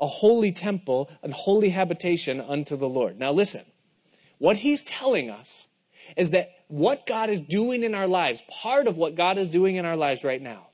[0.00, 3.18] A holy temple, and holy habitation unto the Lord.
[3.18, 3.64] Now listen,
[4.38, 5.68] what he's telling us
[6.16, 9.76] is that what God is doing in our lives, part of what God is doing
[9.76, 10.68] in our lives right now,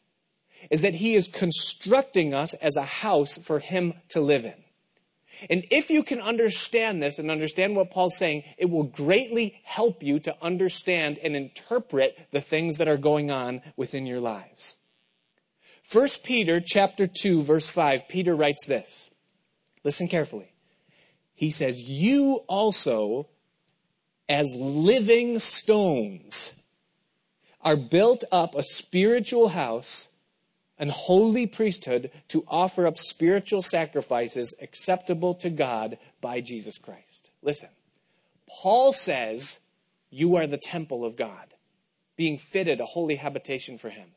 [0.71, 4.55] is that he is constructing us as a house for him to live in.
[5.51, 10.03] And if you can understand this and understand what Paul's saying, it will greatly help
[10.03, 14.77] you to understand and interpret the things that are going on within your lives.
[15.91, 19.11] 1 Peter chapter 2 verse 5, Peter writes this.
[19.83, 20.53] Listen carefully.
[21.35, 23.29] He says, "You also
[24.33, 26.63] as living stones
[27.61, 30.09] are built up a spiritual house
[30.79, 37.31] and holy priesthood to offer up spiritual sacrifices acceptable to God by Jesus Christ.
[37.43, 37.69] Listen,
[38.63, 39.61] Paul says
[40.09, 41.53] you are the temple of God,
[42.17, 44.09] being fitted a holy habitation for him.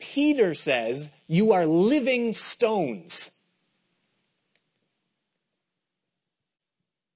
[0.00, 3.30] Peter says you are living stones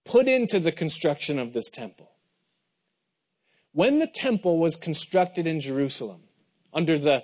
[0.09, 2.11] put into the construction of this temple.
[3.73, 6.23] When the temple was constructed in Jerusalem,
[6.73, 7.23] under the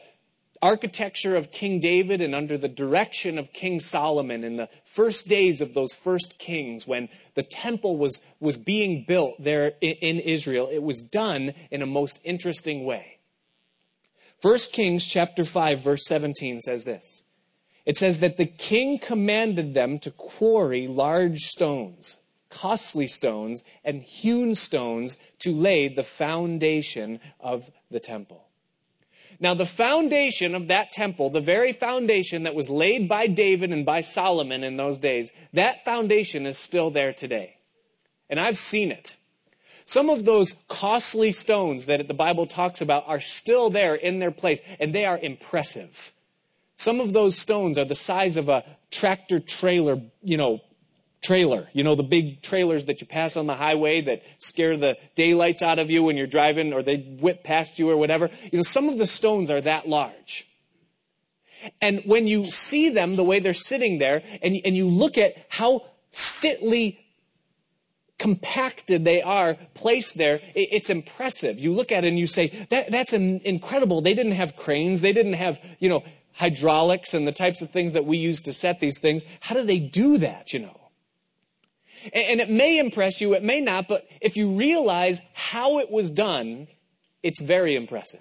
[0.62, 5.60] architecture of King David and under the direction of King Solomon in the first days
[5.60, 10.82] of those first kings, when the temple was, was being built there in Israel, it
[10.82, 13.18] was done in a most interesting way.
[14.42, 17.24] 1 Kings chapter 5 verse 17 says this.
[17.86, 22.18] It says that the king commanded them to quarry large stones
[22.54, 28.44] costly stones and hewn stones to lay the foundation of the temple.
[29.40, 33.84] Now, the foundation of that temple, the very foundation that was laid by David and
[33.84, 37.56] by Solomon in those days, that foundation is still there today.
[38.30, 39.16] And I've seen it.
[39.84, 44.30] Some of those costly stones that the Bible talks about are still there in their
[44.30, 46.12] place, and they are impressive.
[46.76, 50.60] Some of those stones are the size of a tractor trailer, you know,
[51.24, 51.68] trailer.
[51.72, 55.62] You know, the big trailers that you pass on the highway that scare the daylights
[55.62, 58.30] out of you when you're driving or they whip past you or whatever.
[58.52, 60.46] You know, some of the stones are that large.
[61.80, 65.34] And when you see them the way they're sitting there and, and you look at
[65.48, 67.00] how fitly
[68.18, 71.58] compacted they are placed there, it's impressive.
[71.58, 74.02] You look at it and you say, that, that's an incredible.
[74.02, 75.00] They didn't have cranes.
[75.00, 76.04] They didn't have, you know,
[76.34, 79.22] hydraulics and the types of things that we use to set these things.
[79.40, 80.83] How do they do that, you know?
[82.12, 86.10] And it may impress you, it may not, but if you realize how it was
[86.10, 86.68] done,
[87.22, 88.20] it's very impressive.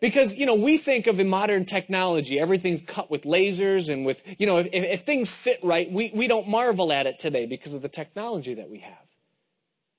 [0.00, 4.22] Because, you know, we think of in modern technology, everything's cut with lasers and with,
[4.38, 7.74] you know, if, if things fit right, we, we don't marvel at it today because
[7.74, 8.94] of the technology that we have.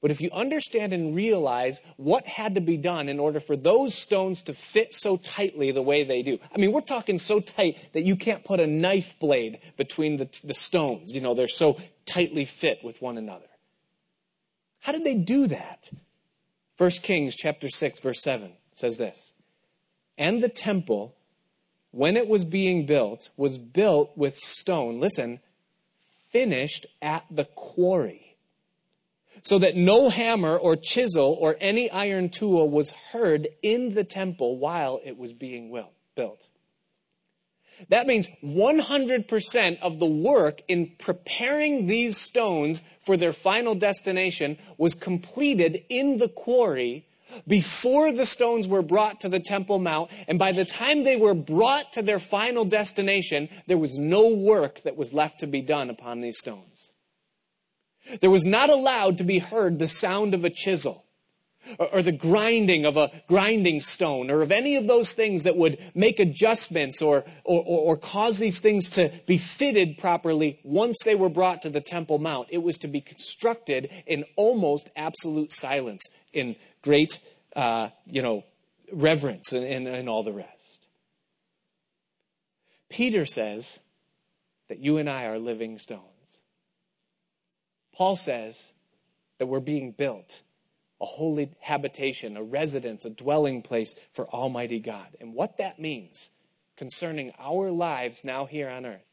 [0.02, 3.96] But if you understand and realize what had to be done in order for those
[3.96, 7.94] stones to fit so tightly the way they do, I mean, we're talking so tight
[7.94, 11.14] that you can't put a knife blade between the, the stones.
[11.14, 13.48] You know, they're so tightly fit with one another.
[14.82, 15.90] How did they do that?
[16.78, 19.34] 1 Kings chapter 6 verse 7 says this.
[20.18, 21.16] And the temple
[21.92, 25.40] when it was being built was built with stone, listen,
[26.32, 28.36] finished at the quarry
[29.44, 34.58] so that no hammer or chisel or any iron tool was heard in the temple
[34.58, 35.70] while it was being
[36.16, 36.48] built.
[37.90, 44.96] That means 100% of the work in preparing these stones for their final destination was
[44.96, 47.06] completed in the quarry
[47.48, 50.12] before the stones were brought to the Temple Mount.
[50.28, 54.84] And by the time they were brought to their final destination, there was no work
[54.84, 56.92] that was left to be done upon these stones.
[58.22, 61.03] There was not allowed to be heard the sound of a chisel
[61.80, 65.56] or, or, the grinding of a grinding stone or of any of those things that
[65.56, 71.16] would make adjustments or, or, or cause these things to be fitted properly once they
[71.16, 72.48] were brought to the Temple Mount.
[72.52, 76.02] It was to be constructed in almost absolute silence,
[76.32, 77.20] in great,
[77.56, 78.44] uh, you know,
[78.92, 80.88] reverence and, and, and all the rest.
[82.90, 83.80] Peter says
[84.70, 86.02] that you and I are living stones.
[87.94, 88.72] Paul says
[89.40, 90.42] that we're being built
[91.04, 95.08] a holy habitation, a residence, a dwelling place for Almighty God.
[95.20, 96.30] And what that means
[96.78, 99.04] concerning our lives now here on earth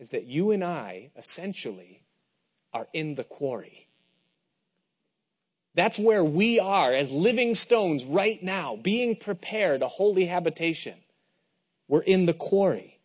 [0.00, 2.02] is that you and I essentially
[2.74, 3.86] are in the quarry.
[5.76, 10.96] That's where we are as living stones right now, being prepared a holy habitation.
[11.86, 12.98] We're in the quarry.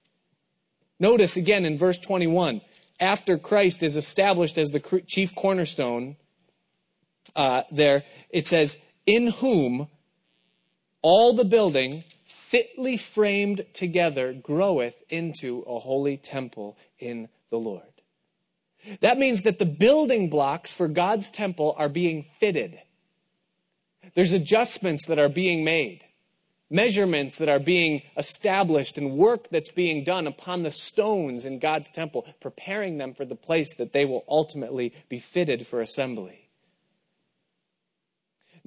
[0.99, 2.61] Notice again in verse 21
[2.99, 6.15] after Christ is established as the chief cornerstone,
[7.35, 9.87] uh, there it says, In whom
[11.01, 17.83] all the building fitly framed together groweth into a holy temple in the Lord.
[19.01, 22.79] That means that the building blocks for God's temple are being fitted.
[24.15, 26.03] There's adjustments that are being made
[26.69, 31.89] measurements that are being established and work that's being done upon the stones in God's
[31.89, 36.46] temple, preparing them for the place that they will ultimately be fitted for assembly.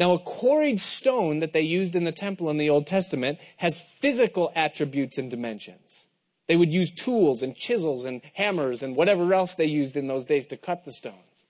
[0.00, 3.82] Now, a quarried stone that they used in the temple in the Old Testament has
[3.82, 6.06] physical attributes and dimensions.
[6.48, 10.24] They would use tools and chisels and hammers and whatever else they used in those
[10.24, 11.44] days to cut the stones.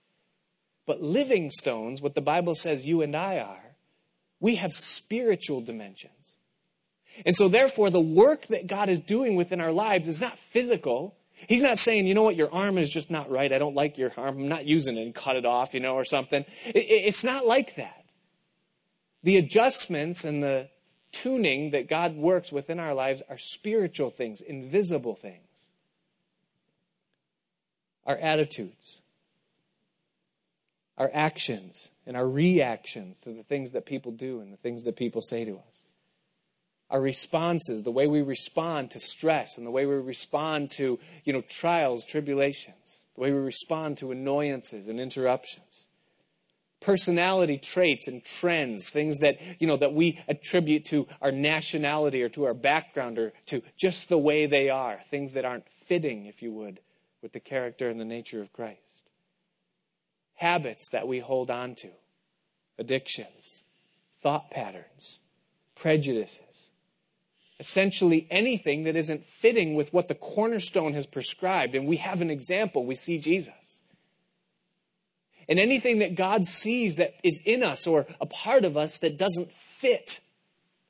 [0.85, 3.77] But living stones, what the Bible says you and I are,
[4.41, 6.37] we have spiritual dimensions.
[7.25, 11.15] And so, therefore, the work that God is doing within our lives is not physical.
[11.47, 13.53] He's not saying, you know what, your arm is just not right.
[13.53, 14.39] I don't like your arm.
[14.39, 16.43] I'm not using it and cut it off, you know, or something.
[16.65, 18.00] It's not like that.
[19.23, 20.69] The adjustments and the
[21.11, 25.47] tuning that God works within our lives are spiritual things, invisible things.
[28.05, 28.99] Our attitudes,
[30.97, 34.95] our actions, and our reactions to the things that people do and the things that
[34.95, 35.85] people say to us
[36.91, 41.31] our responses, the way we respond to stress and the way we respond to, you
[41.31, 45.87] know, trials, tribulations, the way we respond to annoyances and interruptions.
[46.81, 52.29] Personality traits and trends, things that, you know, that we attribute to our nationality or
[52.29, 56.41] to our background or to just the way they are, things that aren't fitting, if
[56.41, 56.79] you would,
[57.21, 59.09] with the character and the nature of Christ.
[60.35, 61.89] Habits that we hold on to,
[62.79, 63.61] addictions,
[64.19, 65.19] thought patterns,
[65.75, 66.71] prejudices,
[67.59, 71.75] essentially anything that isn't fitting with what the cornerstone has prescribed.
[71.75, 72.87] And we have an example.
[72.87, 73.80] We see Jesus.
[75.51, 79.17] And anything that God sees that is in us or a part of us that
[79.17, 80.21] doesn't fit,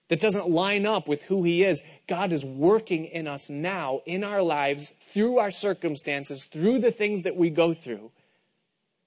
[0.09, 4.23] that doesn't line up with who He is, God is working in us now, in
[4.23, 8.11] our lives, through our circumstances, through the things that we go through,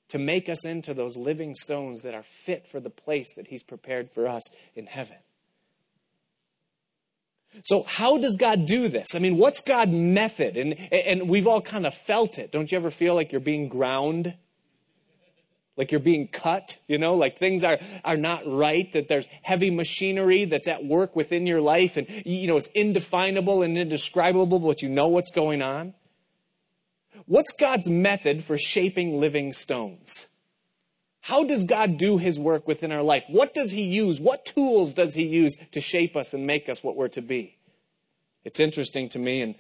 [0.09, 3.63] to make us into those living stones that are fit for the place that He's
[3.63, 4.43] prepared for us
[4.75, 5.19] in heaven.
[7.63, 9.15] So, how does God do this?
[9.15, 10.57] I mean, what's God's method?
[10.57, 12.51] And, and we've all kind of felt it.
[12.51, 14.35] Don't you ever feel like you're being ground?
[15.77, 19.71] Like you're being cut, you know, like things are, are not right, that there's heavy
[19.71, 24.83] machinery that's at work within your life, and, you know, it's indefinable and indescribable, but
[24.83, 25.95] you know what's going on.
[27.27, 30.29] What's God's method for shaping living stones?
[31.23, 33.25] How does God do his work within our life?
[33.29, 34.21] What does he use?
[34.21, 37.57] What tools does he use to shape us and make us what we're to be?
[38.45, 39.55] It's interesting to me, and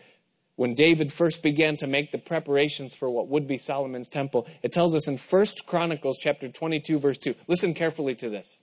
[0.57, 4.73] when David first began to make the preparations for what would be Solomon's temple, it
[4.73, 7.35] tells us in 1 Chronicles chapter 22 verse 2.
[7.49, 8.61] Listen carefully to this.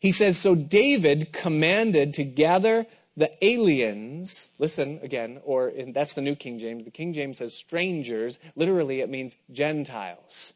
[0.00, 2.86] He says, So David commanded to gather
[3.16, 6.84] the aliens, listen again, or in, that's the New King James.
[6.84, 8.38] The King James says strangers.
[8.56, 10.54] Literally, it means Gentiles.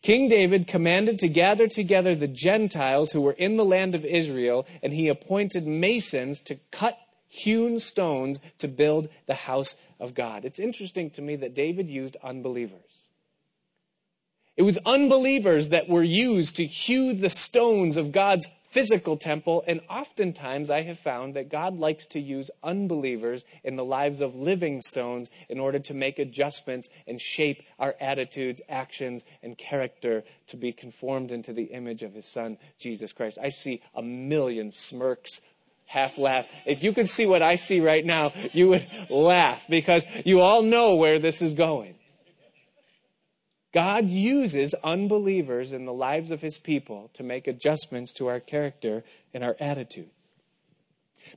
[0.00, 4.66] King David commanded to gather together the Gentiles who were in the land of Israel,
[4.82, 6.98] and he appointed masons to cut
[7.34, 10.44] hewn stones to build the house of God.
[10.44, 13.10] It's interesting to me that David used unbelievers.
[14.56, 19.80] It was unbelievers that were used to hew the stones of God's physical temple, and
[19.88, 24.82] oftentimes I have found that God likes to use unbelievers in the lives of living
[24.82, 30.72] stones in order to make adjustments and shape our attitudes, actions, and character to be
[30.72, 33.38] conformed into the image of His Son, Jesus Christ.
[33.40, 35.40] I see a million smirks
[35.94, 36.46] half laugh.
[36.66, 40.62] If you could see what I see right now, you would laugh because you all
[40.62, 41.94] know where this is going.
[43.72, 49.04] God uses unbelievers in the lives of his people to make adjustments to our character
[49.32, 50.10] and our attitudes.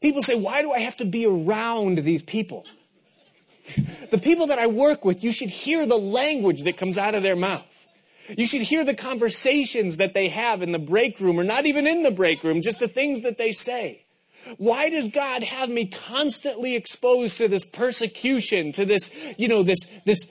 [0.01, 2.65] People say, Why do I have to be around these people?
[4.11, 7.23] the people that I work with, you should hear the language that comes out of
[7.23, 7.87] their mouth.
[8.35, 11.85] You should hear the conversations that they have in the break room, or not even
[11.87, 14.03] in the break room, just the things that they say.
[14.57, 19.85] Why does God have me constantly exposed to this persecution, to this, you know, this,
[20.05, 20.27] this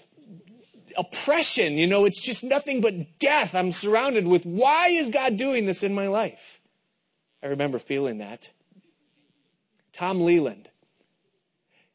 [0.97, 1.75] oppression.
[1.75, 4.45] You know, it's just nothing but death I'm surrounded with.
[4.45, 6.61] Why is God doing this in my life?
[7.43, 8.51] I remember feeling that.
[9.93, 10.69] Tom Leland.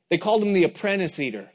[0.10, 1.52] They called him the apprentice eater.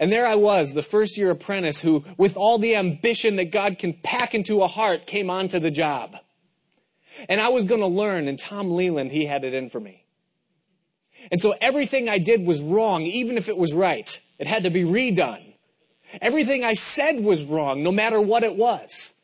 [0.00, 3.78] And there I was, the first year apprentice who, with all the ambition that God
[3.78, 6.16] can pack into a heart, came onto the job.
[7.28, 10.04] And I was going to learn, and Tom Leland, he had it in for me.
[11.30, 14.20] And so everything I did was wrong, even if it was right.
[14.38, 15.54] It had to be redone.
[16.20, 19.14] Everything I said was wrong, no matter what it was.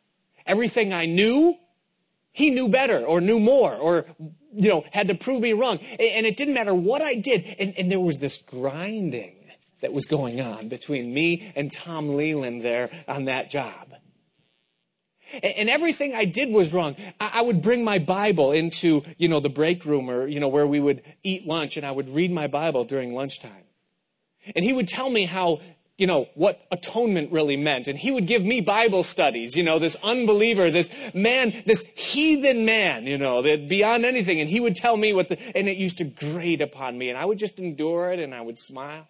[0.46, 1.56] Everything I knew,
[2.32, 4.06] he knew better or knew more or,
[4.52, 5.78] you know, had to prove me wrong.
[5.78, 7.44] And it didn't matter what I did.
[7.58, 9.36] And, and there was this grinding
[9.80, 13.83] that was going on between me and Tom Leland there on that job.
[15.42, 16.96] And everything I did was wrong.
[17.20, 20.66] I would bring my Bible into, you know, the break room or, you know, where
[20.66, 23.64] we would eat lunch and I would read my Bible during lunchtime.
[24.54, 25.60] And he would tell me how
[25.96, 27.86] you know, what atonement really meant.
[27.86, 32.64] And he would give me Bible studies, you know, this unbeliever, this man, this heathen
[32.64, 34.40] man, you know, that beyond anything.
[34.40, 37.10] And he would tell me what the, and it used to grate upon me.
[37.10, 39.06] And I would just endure it and I would smile.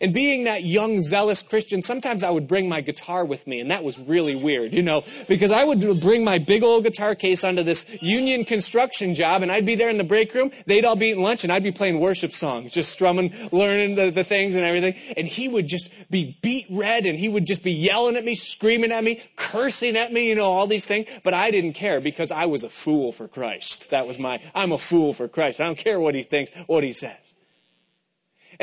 [0.00, 3.70] And being that young, zealous Christian, sometimes I would bring my guitar with me, and
[3.70, 7.44] that was really weird, you know, because I would bring my big old guitar case
[7.44, 10.50] onto this union construction job, and I'd be there in the break room.
[10.66, 14.10] They'd all be eating lunch, and I'd be playing worship songs, just strumming, learning the,
[14.10, 14.94] the things and everything.
[15.16, 18.34] And he would just be beet red, and he would just be yelling at me,
[18.34, 21.08] screaming at me, cursing at me, you know, all these things.
[21.22, 23.90] But I didn't care because I was a fool for Christ.
[23.90, 25.60] That was my, I'm a fool for Christ.
[25.60, 27.34] I don't care what he thinks, what he says.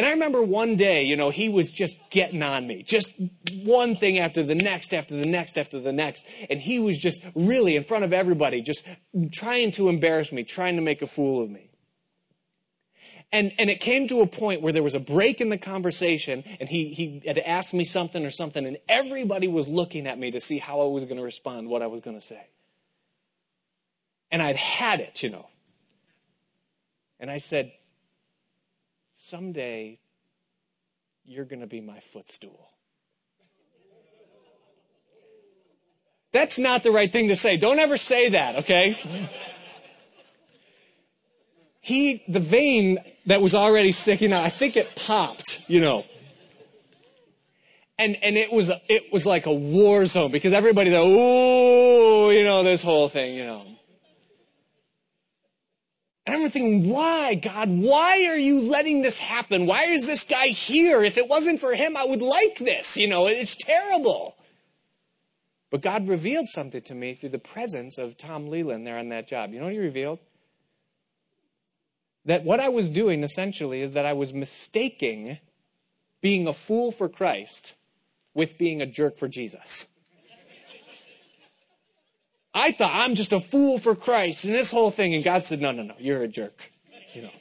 [0.02, 3.14] And I remember one day, you know, he was just getting on me, just
[3.54, 6.26] one thing after the next, after the next, after the next.
[6.50, 8.88] And he was just really in front of everybody, just
[9.32, 11.70] trying to embarrass me, trying to make a fool of me.
[13.32, 16.44] And, and it came to a point where there was a break in the conversation,
[16.60, 20.32] and he, he had asked me something or something, and everybody was looking at me
[20.32, 22.42] to see how I was going to respond, what I was going to say.
[24.32, 25.48] And I'd had it, you know.
[27.20, 27.72] And I said,
[29.22, 30.00] someday
[31.24, 32.70] you're going to be my footstool.
[36.34, 37.58] That's not the right thing to say.
[37.58, 38.98] Don't ever say that, okay?
[41.82, 42.98] he, the vein
[43.28, 46.06] that was already sticking out, I think it popped, you know.
[48.00, 52.44] and, and it was, it was like a war zone because everybody thought, ooh, you
[52.44, 53.71] know, this whole thing, you know.
[56.26, 57.70] And I'm thinking, why, God?
[57.70, 59.66] Why are you letting this happen?
[59.66, 61.04] Why is this guy here?
[61.04, 62.96] If it wasn't for him, I would like this.
[62.96, 64.38] You know, it's terrible.
[65.72, 69.28] But God revealed something to me through the presence of Tom Leland there on that
[69.28, 69.54] job.
[69.54, 70.20] You know what he revealed?
[72.26, 75.40] That what I was doing essentially is that I was mistaking
[76.20, 77.74] being a fool for Christ
[78.36, 79.88] with being a jerk for Jesus.
[82.54, 85.16] I thought I'm just a fool for Christ and this whole thing.
[85.16, 86.72] And God said, no, no, no, you're a jerk.
[87.14, 87.32] You know.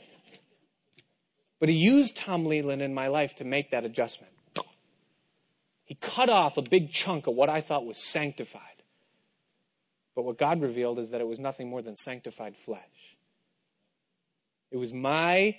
[1.59, 4.33] But he used Tom Leland in my life to make that adjustment.
[5.85, 8.63] He cut off a big chunk of what I thought was sanctified.
[10.15, 13.17] But what God revealed is that it was nothing more than sanctified flesh.
[14.71, 15.59] It was my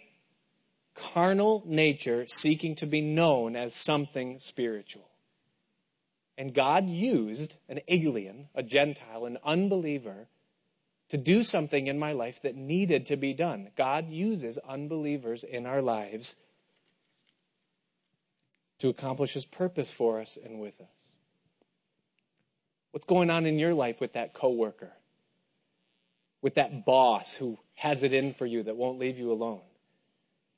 [0.95, 5.11] carnal nature seeking to be known as something spiritual.
[6.41, 10.27] And God used an alien, a Gentile, an unbeliever,
[11.09, 13.69] to do something in my life that needed to be done.
[13.77, 16.37] God uses unbelievers in our lives
[18.79, 21.11] to accomplish his purpose for us and with us.
[22.89, 24.93] What's going on in your life with that coworker?
[26.41, 29.61] With that boss who has it in for you that won't leave you alone?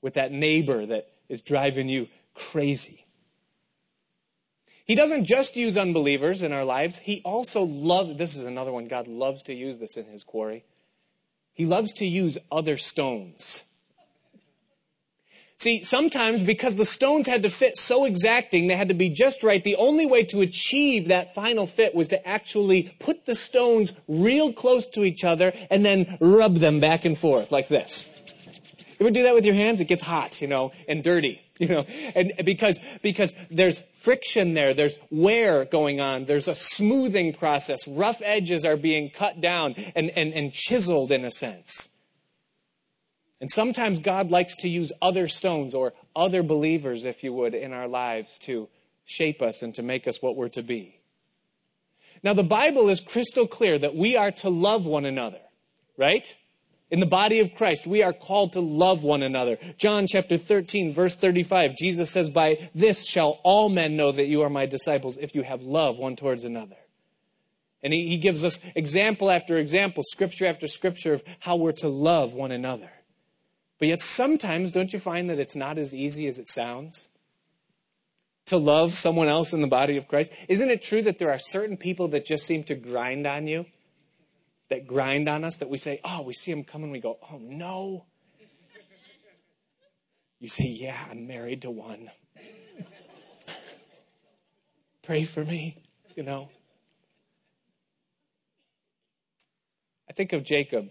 [0.01, 3.03] With that neighbor that is driving you crazy?
[4.86, 6.97] He doesn't just use unbelievers in our lives.
[6.99, 10.65] He also loves, this is another one, God loves to use this in his quarry.
[11.53, 13.63] He loves to use other stones.
[15.57, 19.43] See, sometimes because the stones had to fit so exacting, they had to be just
[19.43, 23.95] right, the only way to achieve that final fit was to actually put the stones
[24.09, 28.09] real close to each other and then rub them back and forth like this.
[28.99, 29.79] You ever do that with your hands?
[29.79, 31.43] It gets hot, you know, and dirty.
[31.60, 31.86] you know,
[32.16, 38.22] and because, because there's friction there, there's wear going on, there's a smoothing process, rough
[38.24, 41.89] edges are being cut down and, and, and chiseled in a sense.
[43.39, 47.74] And sometimes God likes to use other stones or other believers, if you would, in
[47.74, 48.70] our lives to
[49.06, 51.01] shape us and to make us what we're to be.
[52.24, 55.41] Now, the Bible is crystal clear that we are to love one another,
[55.97, 56.34] right?
[56.94, 59.58] In the body of Christ, we are called to love one another.
[59.80, 64.44] John chapter 13, verse 35, Jesus says, By this shall all men know that you
[64.44, 66.76] are my disciples if you have love one towards another.
[67.82, 71.88] And he, he gives us example after example, scripture after scripture of how we're to
[71.88, 72.91] love one another.
[73.80, 77.10] But yet sometimes, don't you find that it's not as easy as it sounds?
[78.46, 80.32] To love someone else in the body of Christ?
[80.48, 83.66] Isn't it true that there are certain people that just seem to grind on you?
[84.74, 87.38] That grind on us that we say, oh, we see him coming, we go, oh
[87.38, 88.05] no.
[90.39, 92.09] You say, yeah, I'm married to one.
[95.03, 95.78] Pray for me,
[96.15, 96.49] you know.
[100.09, 100.89] I think of Jacob.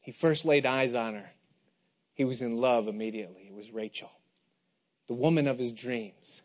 [0.00, 1.30] He first laid eyes on her.
[2.14, 3.44] He was in love immediately.
[3.46, 4.10] It was Rachel,
[5.06, 6.42] the woman of his dreams.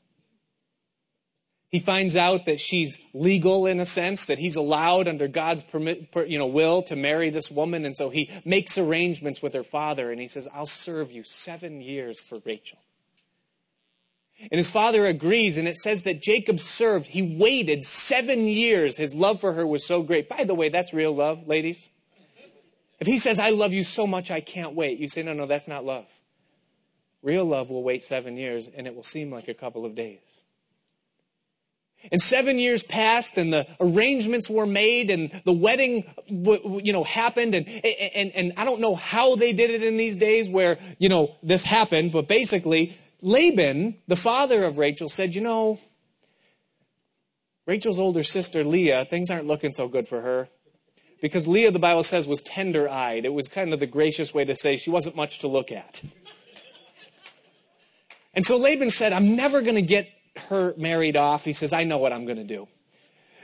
[1.76, 6.08] He finds out that she's legal in a sense, that he's allowed under God's permit,
[6.26, 7.84] you know, will to marry this woman.
[7.84, 11.82] And so he makes arrangements with her father and he says, I'll serve you seven
[11.82, 12.80] years for Rachel.
[14.40, 17.08] And his father agrees, and it says that Jacob served.
[17.08, 18.96] He waited seven years.
[18.96, 20.30] His love for her was so great.
[20.30, 21.90] By the way, that's real love, ladies.
[23.02, 25.46] If he says, I love you so much I can't wait, you say, no, no,
[25.46, 26.06] that's not love.
[27.22, 30.22] Real love will wait seven years, and it will seem like a couple of days.
[32.12, 37.56] And seven years passed and the arrangements were made and the wedding, you know, happened.
[37.56, 41.10] And, and, and I don't know how they did it in these days where, you
[41.10, 45.80] know, this happened, but basically Laban, the father of Rachel, said, you know,
[47.66, 50.50] Rachel's older sister Leah, things aren't looking so good for her.
[51.22, 53.26] Because Leah, the Bible says, was tender eyed.
[53.26, 56.04] It was kind of the gracious way to say she wasn't much to look at.
[58.36, 60.10] And so Laban said, I'm never going to get
[60.50, 62.68] her married off, he says, I know what I'm going to do.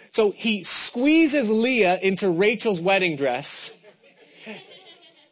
[0.09, 3.71] So he squeezes Leah into Rachel's wedding dress.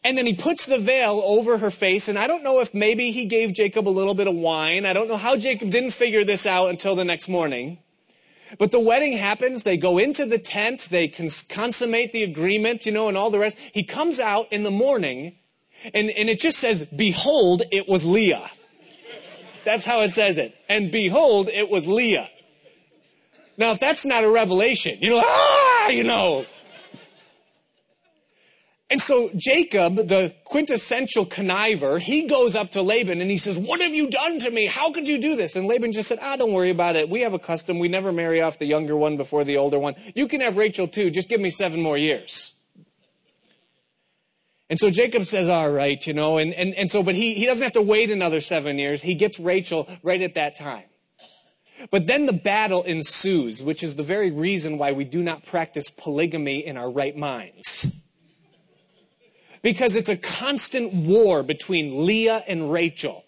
[0.04, 2.08] And then he puts the veil over her face.
[2.08, 4.86] And I don't know if maybe he gave Jacob a little bit of wine.
[4.86, 7.80] I don't know how Jacob didn't figure this out until the next morning.
[8.58, 9.64] But the wedding happens.
[9.64, 10.88] They go into the tent.
[10.90, 13.58] They cons- consummate the agreement, you know, and all the rest.
[13.74, 15.36] He comes out in the morning
[15.94, 18.50] and, and it just says, behold, it was Leah.
[19.70, 20.56] That's how it says it.
[20.68, 22.28] And behold, it was Leah.
[23.56, 26.48] Now, if that's not a revelation, you know, ah, you know.
[28.90, 33.80] And so Jacob, the quintessential conniver, he goes up to Laban and he says, What
[33.80, 34.66] have you done to me?
[34.66, 35.56] How could you do this?
[35.56, 37.08] And Laban just said, Ah, don't worry about it.
[37.08, 37.78] We have a custom.
[37.78, 39.94] We never marry off the younger one before the older one.
[40.16, 41.12] You can have Rachel too.
[41.12, 42.59] Just give me seven more years.
[44.70, 47.46] And so Jacob says, All right, you know, and, and, and so, but he, he
[47.46, 49.02] doesn't have to wait another seven years.
[49.02, 50.84] He gets Rachel right at that time.
[51.92, 55.90] But then the battle ensues, which is the very reason why we do not practice
[55.90, 58.02] polygamy in our right minds
[59.62, 63.26] because it's a constant war between Leah and Rachel.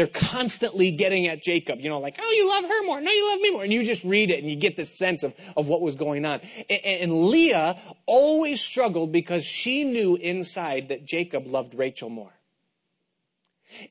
[0.00, 3.02] They're constantly getting at Jacob, you know, like, oh, you love her more.
[3.02, 3.64] No, you love me more.
[3.64, 6.24] And you just read it and you get this sense of, of what was going
[6.24, 6.40] on.
[6.70, 12.32] And, and Leah always struggled because she knew inside that Jacob loved Rachel more.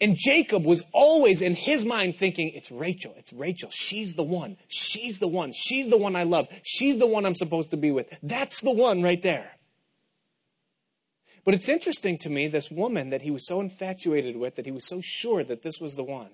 [0.02, 3.70] And Jacob was always in his mind thinking, it's Rachel, it's Rachel.
[3.72, 4.58] She's the one.
[4.68, 5.54] She's the one.
[5.54, 6.48] She's the one I love.
[6.64, 8.12] She's the one I'm supposed to be with.
[8.24, 9.59] That's the one right there.
[11.46, 14.72] But it's interesting to me, this woman that he was so infatuated with, that he
[14.72, 16.32] was so sure that this was the one.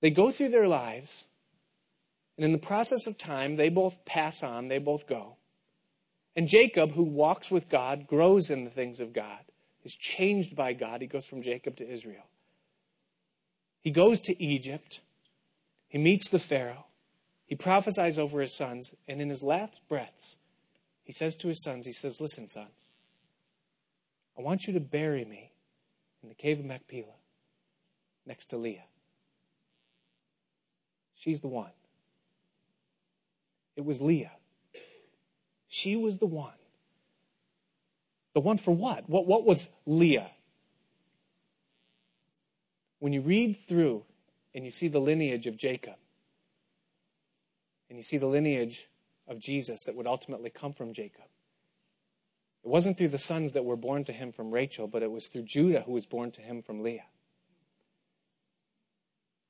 [0.00, 1.26] They go through their lives,
[2.36, 5.36] and in the process of time, they both pass on, they both go.
[6.34, 9.44] And Jacob, who walks with God, grows in the things of God,
[9.84, 11.02] is changed by God.
[11.02, 12.26] He goes from Jacob to Israel.
[13.80, 15.00] He goes to Egypt.
[15.88, 16.86] He meets the Pharaoh.
[17.46, 20.36] He prophesies over his sons, and in his last breaths,
[21.04, 22.90] he says to his sons, he says, Listen, sons,
[24.38, 25.52] I want you to bury me
[26.22, 27.18] in the cave of Machpelah
[28.26, 28.84] next to Leah.
[31.14, 31.70] She's the one.
[33.76, 34.32] It was Leah.
[35.68, 36.52] She was the one.
[38.34, 39.08] The one for what?
[39.08, 40.30] What, what was Leah?
[42.98, 44.04] When you read through
[44.54, 45.94] and you see the lineage of Jacob,
[47.88, 48.88] and you see the lineage
[49.32, 51.24] of Jesus that would ultimately come from Jacob.
[52.64, 55.26] It wasn't through the sons that were born to him from Rachel, but it was
[55.26, 57.06] through Judah who was born to him from Leah.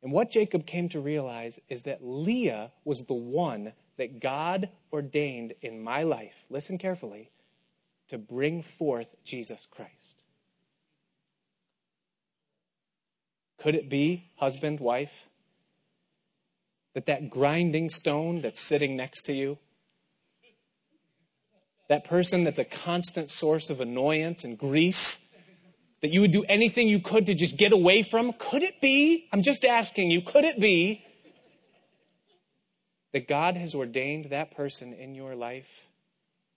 [0.02, 5.54] And what Jacob came to realize is that Leah was the one that God ordained
[5.60, 7.30] in my life, listen carefully,
[8.08, 10.22] to bring forth Jesus Christ.
[13.58, 15.28] Could it be husband, wife?
[16.94, 19.58] That that grinding stone that's sitting next to you
[21.92, 25.20] that person that's a constant source of annoyance and grief,
[26.00, 28.32] that you would do anything you could to just get away from?
[28.38, 29.28] Could it be?
[29.30, 31.04] I'm just asking you, could it be
[33.12, 35.86] that God has ordained that person in your life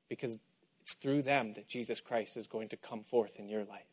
[0.08, 0.38] because
[0.80, 3.92] it's through them that Jesus Christ is going to come forth in your life?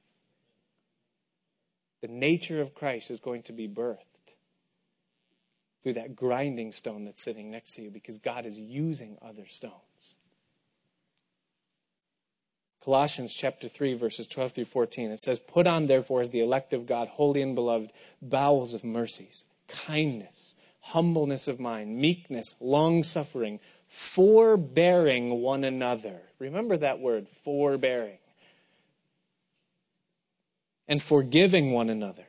[2.02, 3.98] The nature of Christ is going to be birthed
[5.82, 10.14] through that grinding stone that's sitting next to you because God is using other stones.
[12.84, 15.12] Colossians chapter 3, verses 12 through 14.
[15.12, 18.82] It says, Put on, therefore, as the elect of God, holy and beloved, bowels of
[18.82, 26.22] mercies, kindness, humbleness of mind, meekness, long suffering, forbearing one another.
[26.40, 28.18] Remember that word, forbearing.
[30.88, 32.26] And forgiving one another.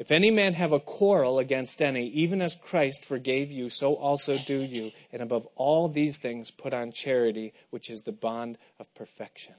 [0.00, 4.36] If any man have a quarrel against any, even as Christ forgave you, so also
[4.36, 4.90] do you.
[5.12, 9.54] And above all these things, put on charity, which is the bond of perfection.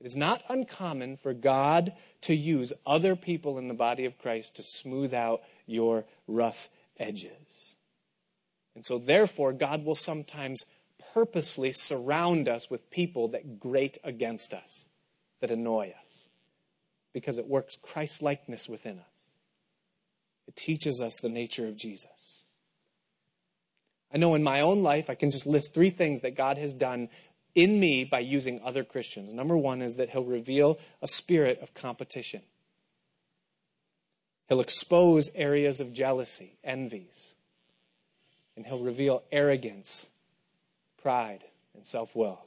[0.00, 1.92] It is not uncommon for God
[2.22, 7.76] to use other people in the body of Christ to smooth out your rough edges.
[8.74, 10.64] And so, therefore, God will sometimes
[11.12, 14.88] purposely surround us with people that grate against us,
[15.40, 16.28] that annoy us,
[17.12, 19.04] because it works Christ likeness within us.
[20.46, 22.44] It teaches us the nature of Jesus.
[24.12, 26.72] I know in my own life, I can just list three things that God has
[26.72, 27.08] done
[27.54, 29.32] in me by using other Christians.
[29.32, 32.42] Number one is that he'll reveal a spirit of competition.
[34.48, 37.34] He'll expose areas of jealousy, envies,
[38.56, 40.08] and he'll reveal arrogance,
[41.00, 41.44] pride,
[41.74, 42.40] and self will.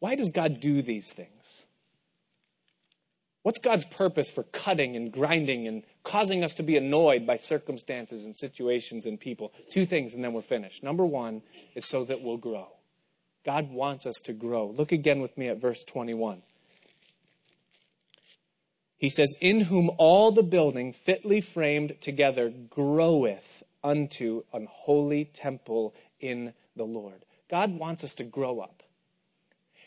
[0.00, 1.64] Why does God do these things?
[3.42, 8.24] What's God's purpose for cutting and grinding and causing us to be annoyed by circumstances
[8.24, 9.52] and situations and people?
[9.70, 10.82] Two things, and then we're finished.
[10.82, 11.42] Number one
[11.74, 12.68] is so that we'll grow.
[13.44, 14.68] God wants us to grow.
[14.68, 16.42] Look again with me at verse 21.
[18.98, 25.94] He says, In whom all the building fitly framed together groweth unto an holy temple
[26.20, 27.24] in the Lord.
[27.48, 28.82] God wants us to grow up.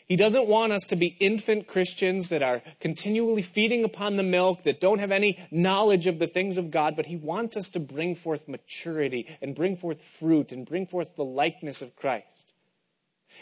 [0.06, 4.64] He doesn't want us to be infant Christians that are continually feeding upon the milk,
[4.64, 7.80] that don't have any knowledge of the things of God, but He wants us to
[7.80, 12.53] bring forth maturity and bring forth fruit and bring forth the likeness of Christ.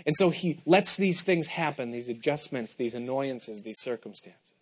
[0.06, 4.54] And so he lets these things happen, these adjustments, these annoyances, these circumstances.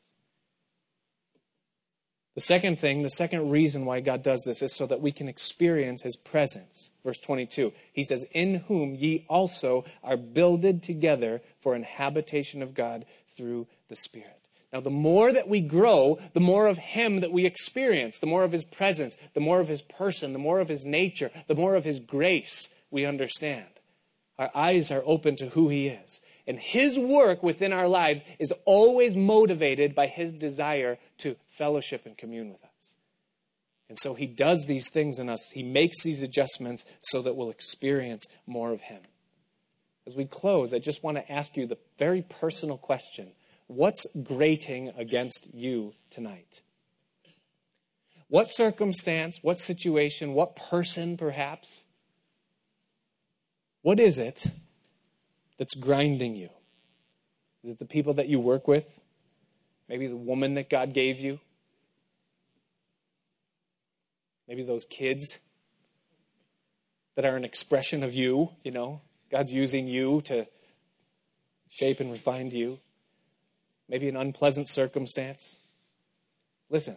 [2.35, 5.29] The second thing, the second reason why God does this is so that we can
[5.29, 6.91] experience his presence.
[7.05, 12.73] Verse 22, he says, In whom ye also are builded together for an habitation of
[12.73, 13.05] God
[13.37, 14.41] through the Spirit.
[14.73, 18.45] Now, the more that we grow, the more of him that we experience, the more
[18.45, 21.75] of his presence, the more of his person, the more of his nature, the more
[21.75, 23.67] of his grace we understand.
[24.41, 26.23] Our eyes are open to who he is.
[26.47, 32.17] And his work within our lives is always motivated by his desire to fellowship and
[32.17, 32.97] commune with us.
[33.91, 35.51] And so he does these things in us.
[35.53, 39.03] He makes these adjustments so that we'll experience more of him.
[40.07, 43.33] As we close, I just want to ask you the very personal question
[43.67, 46.63] What's grating against you tonight?
[48.29, 51.85] What circumstance, what situation, what person perhaps?
[53.83, 54.47] What is it
[55.59, 56.51] that's grinding you?
[57.65, 59.01] Is it the people that you work with?
[59.89, 61.41] Maybe the woman that God gave you?
[64.47, 65.39] Maybe those kids
[67.15, 69.01] that are an expression of you, you know?
[69.31, 70.47] God's using you to
[71.69, 72.81] shape and refine you.
[73.89, 75.57] Maybe an unpleasant circumstance.
[76.69, 76.97] Listen,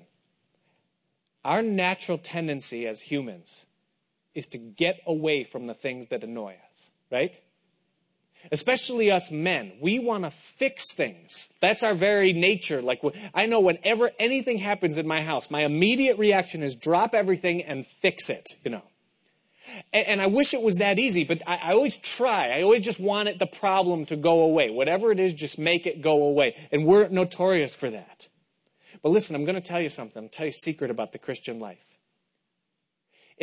[1.43, 3.65] our natural tendency as humans
[4.34, 7.39] is to get away from the things that annoy us, right?
[8.51, 11.53] especially us men, we want to fix things.
[11.61, 12.81] That's our very nature.
[12.81, 13.01] Like,
[13.34, 17.86] I know whenever anything happens in my house, my immediate reaction is drop everything and
[17.86, 18.84] fix it, you know.
[19.93, 22.49] And, and I wish it was that easy, but I, I, always try.
[22.49, 24.69] I always just want it, the problem to go away.
[24.69, 26.55] Whatever it is, just make it go away.
[26.71, 28.27] And we're notorious for that.
[29.01, 30.23] But listen, I'm going to tell you something.
[30.23, 31.97] I'll tell you a secret about the Christian life.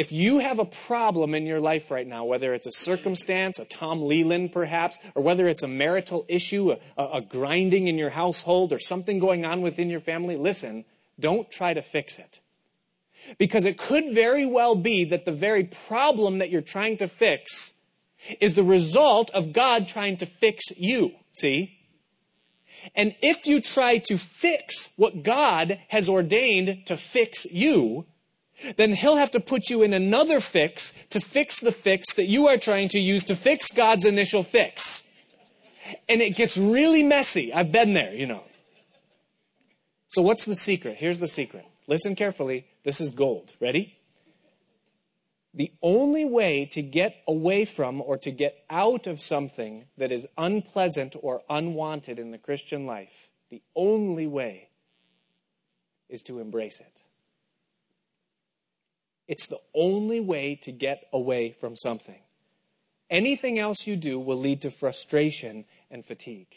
[0.01, 3.67] If you have a problem in your life right now, whether it's a circumstance, a
[3.67, 8.73] Tom Leland perhaps, or whether it's a marital issue, a, a, grinding in your household,
[8.73, 10.87] or something going on within your family, listen,
[11.21, 12.41] don't try to fix it.
[13.37, 17.75] Because it could very well be that the very problem that you're trying to fix
[18.41, 21.13] is the result of God trying to fix you.
[21.33, 21.79] See?
[22.97, 28.07] And if you try to fix what God has ordained to fix you,
[28.77, 32.49] then he'll have to put you in another fix to fix the fix that you
[32.49, 35.09] are trying to use to fix God's initial fix.
[36.09, 37.53] And it gets really messy.
[37.53, 38.45] I've been there, you know.
[40.09, 40.97] So, what's the secret?
[40.99, 41.65] Here's the secret.
[41.87, 42.67] Listen carefully.
[42.85, 43.53] This is gold.
[43.61, 43.97] Ready?
[45.53, 50.27] The only way to get away from or to get out of something that is
[50.39, 54.69] unpleasant or unwanted in the Christian life, the only way
[56.09, 57.03] is to embrace it.
[59.31, 62.19] It's the only way to get away from something.
[63.09, 66.49] Anything else you do will lead to frustration and fatigue.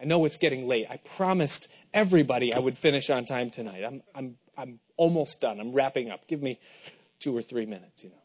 [0.00, 0.86] I know it's getting late.
[0.88, 3.84] I promised everybody I would finish on time tonight.
[3.84, 5.60] I'm, I'm, I'm almost done.
[5.60, 6.26] I'm wrapping up.
[6.26, 6.58] Give me
[7.18, 8.16] two or three minutes, you know.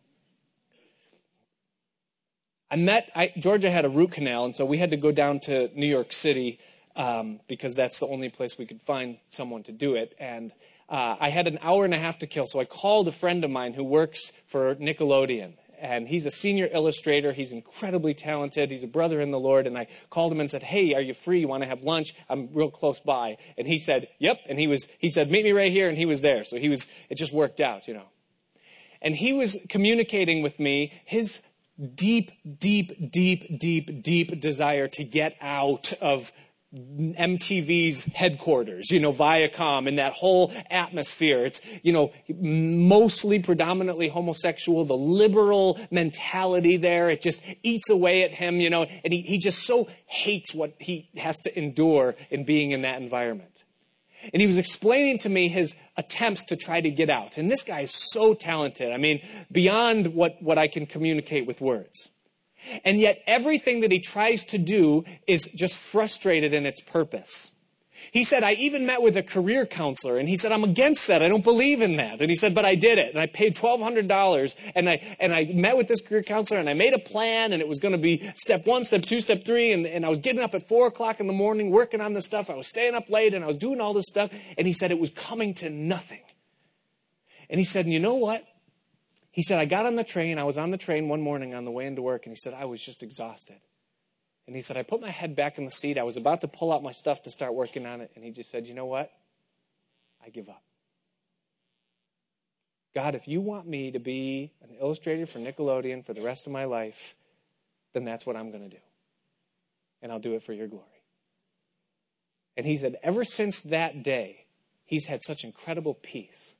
[2.71, 5.41] I met, I, Georgia had a root canal, and so we had to go down
[5.41, 6.59] to New York City
[6.95, 10.15] um, because that's the only place we could find someone to do it.
[10.17, 10.53] And
[10.89, 13.43] uh, I had an hour and a half to kill, so I called a friend
[13.43, 15.53] of mine who works for Nickelodeon.
[15.79, 17.33] And he's a senior illustrator.
[17.33, 18.71] He's incredibly talented.
[18.71, 19.67] He's a brother in the Lord.
[19.67, 21.41] And I called him and said, Hey, are you free?
[21.41, 22.15] You want to have lunch?
[22.29, 23.37] I'm real close by.
[23.59, 24.39] And he said, Yep.
[24.49, 25.87] And he was, he said, Meet me right here.
[25.87, 26.45] And he was there.
[26.45, 28.07] So he was, it just worked out, you know.
[29.03, 31.43] And he was communicating with me his
[31.93, 36.31] deep, deep, deep, deep, deep desire to get out of
[36.77, 41.45] MTV's headquarters, you know, Viacom and that whole atmosphere.
[41.45, 47.09] It's, you know, mostly predominantly homosexual, the liberal mentality there.
[47.09, 50.73] It just eats away at him, you know, and he, he just so hates what
[50.79, 53.63] he has to endure in being in that environment.
[54.33, 57.37] And he was explaining to me his attempts to try to get out.
[57.37, 58.91] And this guy is so talented.
[58.91, 59.21] I mean,
[59.51, 62.09] beyond what, what I can communicate with words.
[62.83, 67.51] And yet everything that he tries to do is just frustrated in its purpose.
[68.11, 71.21] He said, I even met with a career counselor and he said, I'm against that.
[71.21, 72.21] I don't believe in that.
[72.21, 73.09] And he said, but I did it.
[73.09, 76.73] And I paid $1,200 and I, and I met with this career counselor and I
[76.73, 79.73] made a plan and it was going to be step one, step two, step three.
[79.73, 82.25] And, and I was getting up at four o'clock in the morning working on this
[82.25, 82.49] stuff.
[82.49, 84.31] I was staying up late and I was doing all this stuff.
[84.57, 86.21] And he said, it was coming to nothing.
[87.49, 88.45] And he said, and you know what?
[89.37, 90.39] He said, I got on the train.
[90.39, 92.55] I was on the train one morning on the way into work, and he said,
[92.55, 93.59] I was just exhausted.
[94.47, 95.99] And he said, I put my head back in the seat.
[95.99, 98.09] I was about to pull out my stuff to start working on it.
[98.15, 99.11] And he just said, You know what?
[100.25, 100.63] I give up.
[102.95, 106.51] God, if you want me to be an illustrator for Nickelodeon for the rest of
[106.51, 107.13] my life,
[107.93, 108.81] then that's what I'm going to do.
[110.01, 110.83] and I'll do it for your glory.
[112.57, 114.45] And he said, ever since that day,
[114.83, 116.55] he's had such incredible peace,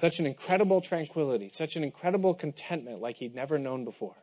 [0.00, 4.16] such an incredible tranquility, such an incredible contentment like he'd never known before.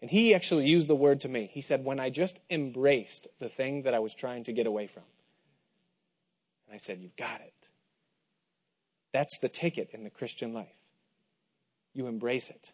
[0.00, 1.50] And he actually used the word to me.
[1.52, 4.86] He said, When I just embraced the thing that I was trying to get away
[4.86, 5.04] from.
[6.66, 7.54] And I said, You've got it.
[9.12, 10.74] That's the ticket in the Christian life.
[11.94, 12.70] You embrace it.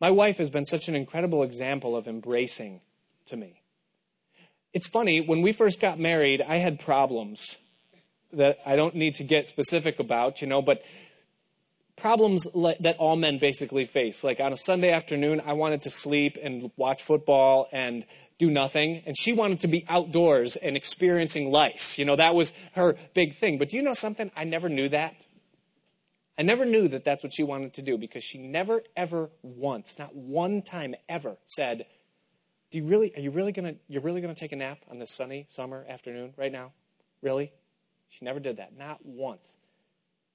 [0.00, 2.80] My wife has been such an incredible example of embracing
[3.26, 3.62] to me.
[4.72, 7.56] It's funny, when we first got married, I had problems
[8.32, 10.82] that I don't need to get specific about, you know, but
[11.96, 12.46] problems
[12.80, 14.22] that all men basically face.
[14.22, 18.04] Like on a Sunday afternoon, I wanted to sleep and watch football and
[18.38, 19.02] do nothing.
[19.04, 21.98] And she wanted to be outdoors and experiencing life.
[21.98, 23.58] You know, that was her big thing.
[23.58, 24.30] But do you know something?
[24.36, 25.16] I never knew that.
[26.38, 29.98] I never knew that that's what she wanted to do because she never, ever once,
[29.98, 31.86] not one time ever, said,
[32.70, 33.12] "Do you really?
[33.16, 33.74] Are you really gonna?
[33.88, 36.72] You're really gonna take a nap on this sunny summer afternoon right now?
[37.22, 37.50] Really?"
[38.08, 39.56] She never did that, not once.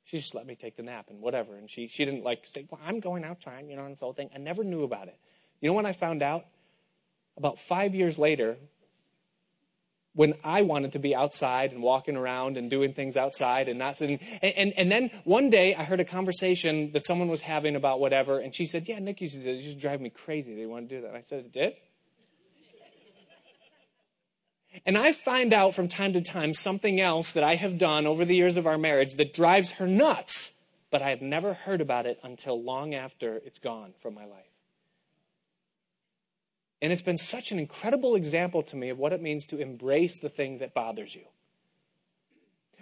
[0.05, 1.55] She just let me take the nap and whatever.
[1.55, 4.13] And she she didn't like say, "Well, I'm going outside," you know, and this whole
[4.13, 4.29] thing.
[4.35, 5.17] I never knew about it.
[5.61, 6.45] You know when I found out?
[7.35, 8.57] About five years later,
[10.13, 13.97] when I wanted to be outside and walking around and doing things outside and not
[13.97, 14.19] sitting.
[14.41, 17.99] And, and, and, then one day I heard a conversation that someone was having about
[17.99, 20.55] whatever, and she said, Yeah, Nick used to to drive me crazy.
[20.55, 21.07] They want to do that.
[21.07, 21.73] And I said, It did?
[24.85, 28.25] And I find out from time to time something else that I have done over
[28.25, 30.55] the years of our marriage that drives her nuts,
[30.89, 34.45] but I have never heard about it until long after it's gone from my life.
[36.81, 40.19] And it's been such an incredible example to me of what it means to embrace
[40.19, 41.23] the thing that bothers you.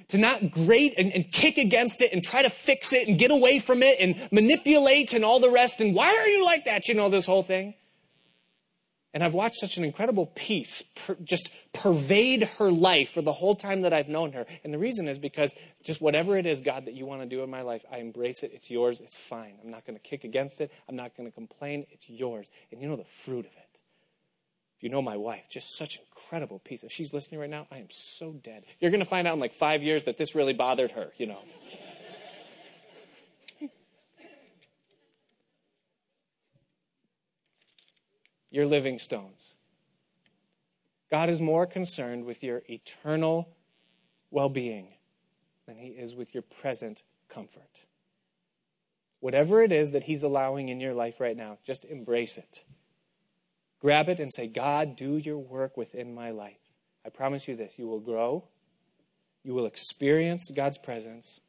[0.08, 3.30] To not grate and, and, kick against it and try to fix it and get
[3.30, 5.80] away from it and manipulate and all the rest.
[5.80, 6.88] And why are you like that?
[6.88, 7.76] You know, this whole thing.
[9.14, 13.56] And I've watched such an incredible peace per, just pervade her life for the whole
[13.56, 14.46] time that I've known her.
[14.64, 15.54] And the reason is because
[15.84, 18.42] just whatever it is, God, that you want to do in my life, I embrace
[18.42, 18.52] it.
[18.54, 19.02] It's yours.
[19.02, 19.56] It's fine.
[19.62, 20.72] I'm not going to kick against it.
[20.88, 21.86] I'm not going to complain.
[21.92, 22.50] It's yours.
[22.72, 23.72] And you know the fruit of it.
[24.78, 26.84] If you know my wife, just such incredible peace.
[26.84, 28.64] If she's listening right now, I am so dead.
[28.80, 31.28] You're going to find out in like five years that this really bothered her, you
[31.28, 31.40] know.
[38.52, 39.54] You're living stones.
[41.10, 43.50] God is more concerned with your eternal
[44.30, 44.90] well being
[45.68, 47.80] than he is with your present comfort.
[49.20, 52.64] Whatever it is that he's allowing in your life right now, just embrace it.
[53.80, 56.60] Grab it and say, God, do your work within my life.
[57.06, 58.46] I promise you this you will grow,
[59.44, 61.40] you will experience God's presence,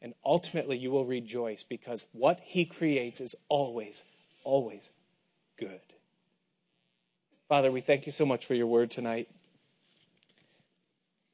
[0.00, 4.04] and ultimately you will rejoice because what He creates is always,
[4.44, 4.90] always
[5.58, 5.80] good.
[7.48, 9.28] Father, we thank you so much for your word tonight.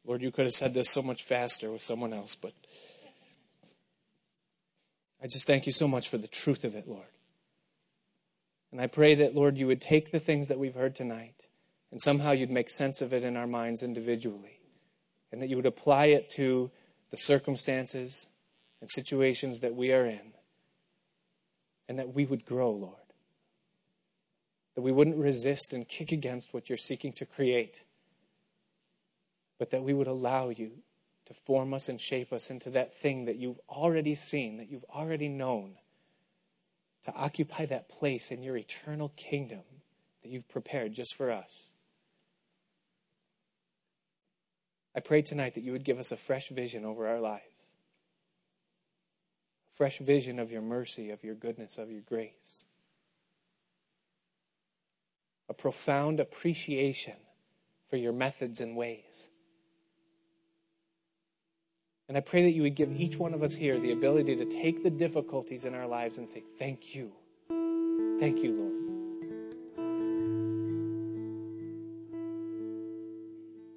[0.06, 2.52] Lord, you could have said this so much faster with someone else, but
[5.20, 7.06] I just thank you so much for the truth of it, Lord.
[8.70, 11.34] And I pray that, Lord, you would take the things that we've heard tonight
[11.90, 14.58] and somehow you'd make sense of it in our minds individually.
[15.30, 16.72] And that you would apply it to
[17.12, 18.26] the circumstances
[18.80, 20.32] and situations that we are in.
[21.88, 23.03] And that we would grow, Lord.
[24.74, 27.82] That we wouldn't resist and kick against what you're seeking to create.
[29.58, 30.72] But that we would allow you
[31.26, 34.84] to form us and shape us into that thing that you've already seen, that you've
[34.94, 35.76] already known
[37.04, 39.62] to occupy that place in your eternal kingdom
[40.22, 41.68] that you've prepared just for us.
[44.96, 47.42] I pray tonight that you would give us a fresh vision over our lives,
[49.70, 52.64] a fresh vision of your mercy, of your goodness, of your grace,
[55.48, 57.14] a profound appreciation
[57.88, 59.28] for your methods and ways.
[62.08, 64.44] And I pray that you would give each one of us here the ability to
[64.44, 67.12] take the difficulties in our lives and say, Thank you.
[68.20, 68.72] Thank you, Lord.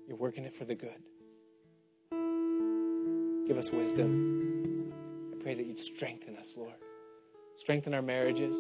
[0.08, 1.02] You're working it for the good.
[3.48, 4.92] Give us wisdom.
[5.34, 6.74] I pray that you'd strengthen us, Lord.
[7.56, 8.56] Strengthen our marriages,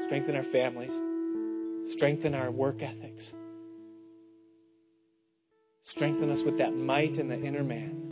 [0.00, 1.00] strengthen our families,
[1.86, 3.34] strengthen our work ethics.
[5.84, 8.02] Strengthen us with that might in the inner man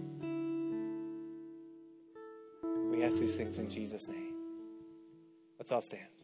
[3.01, 4.35] We ask these things in Jesus' name.
[5.59, 6.20] Let's all stand.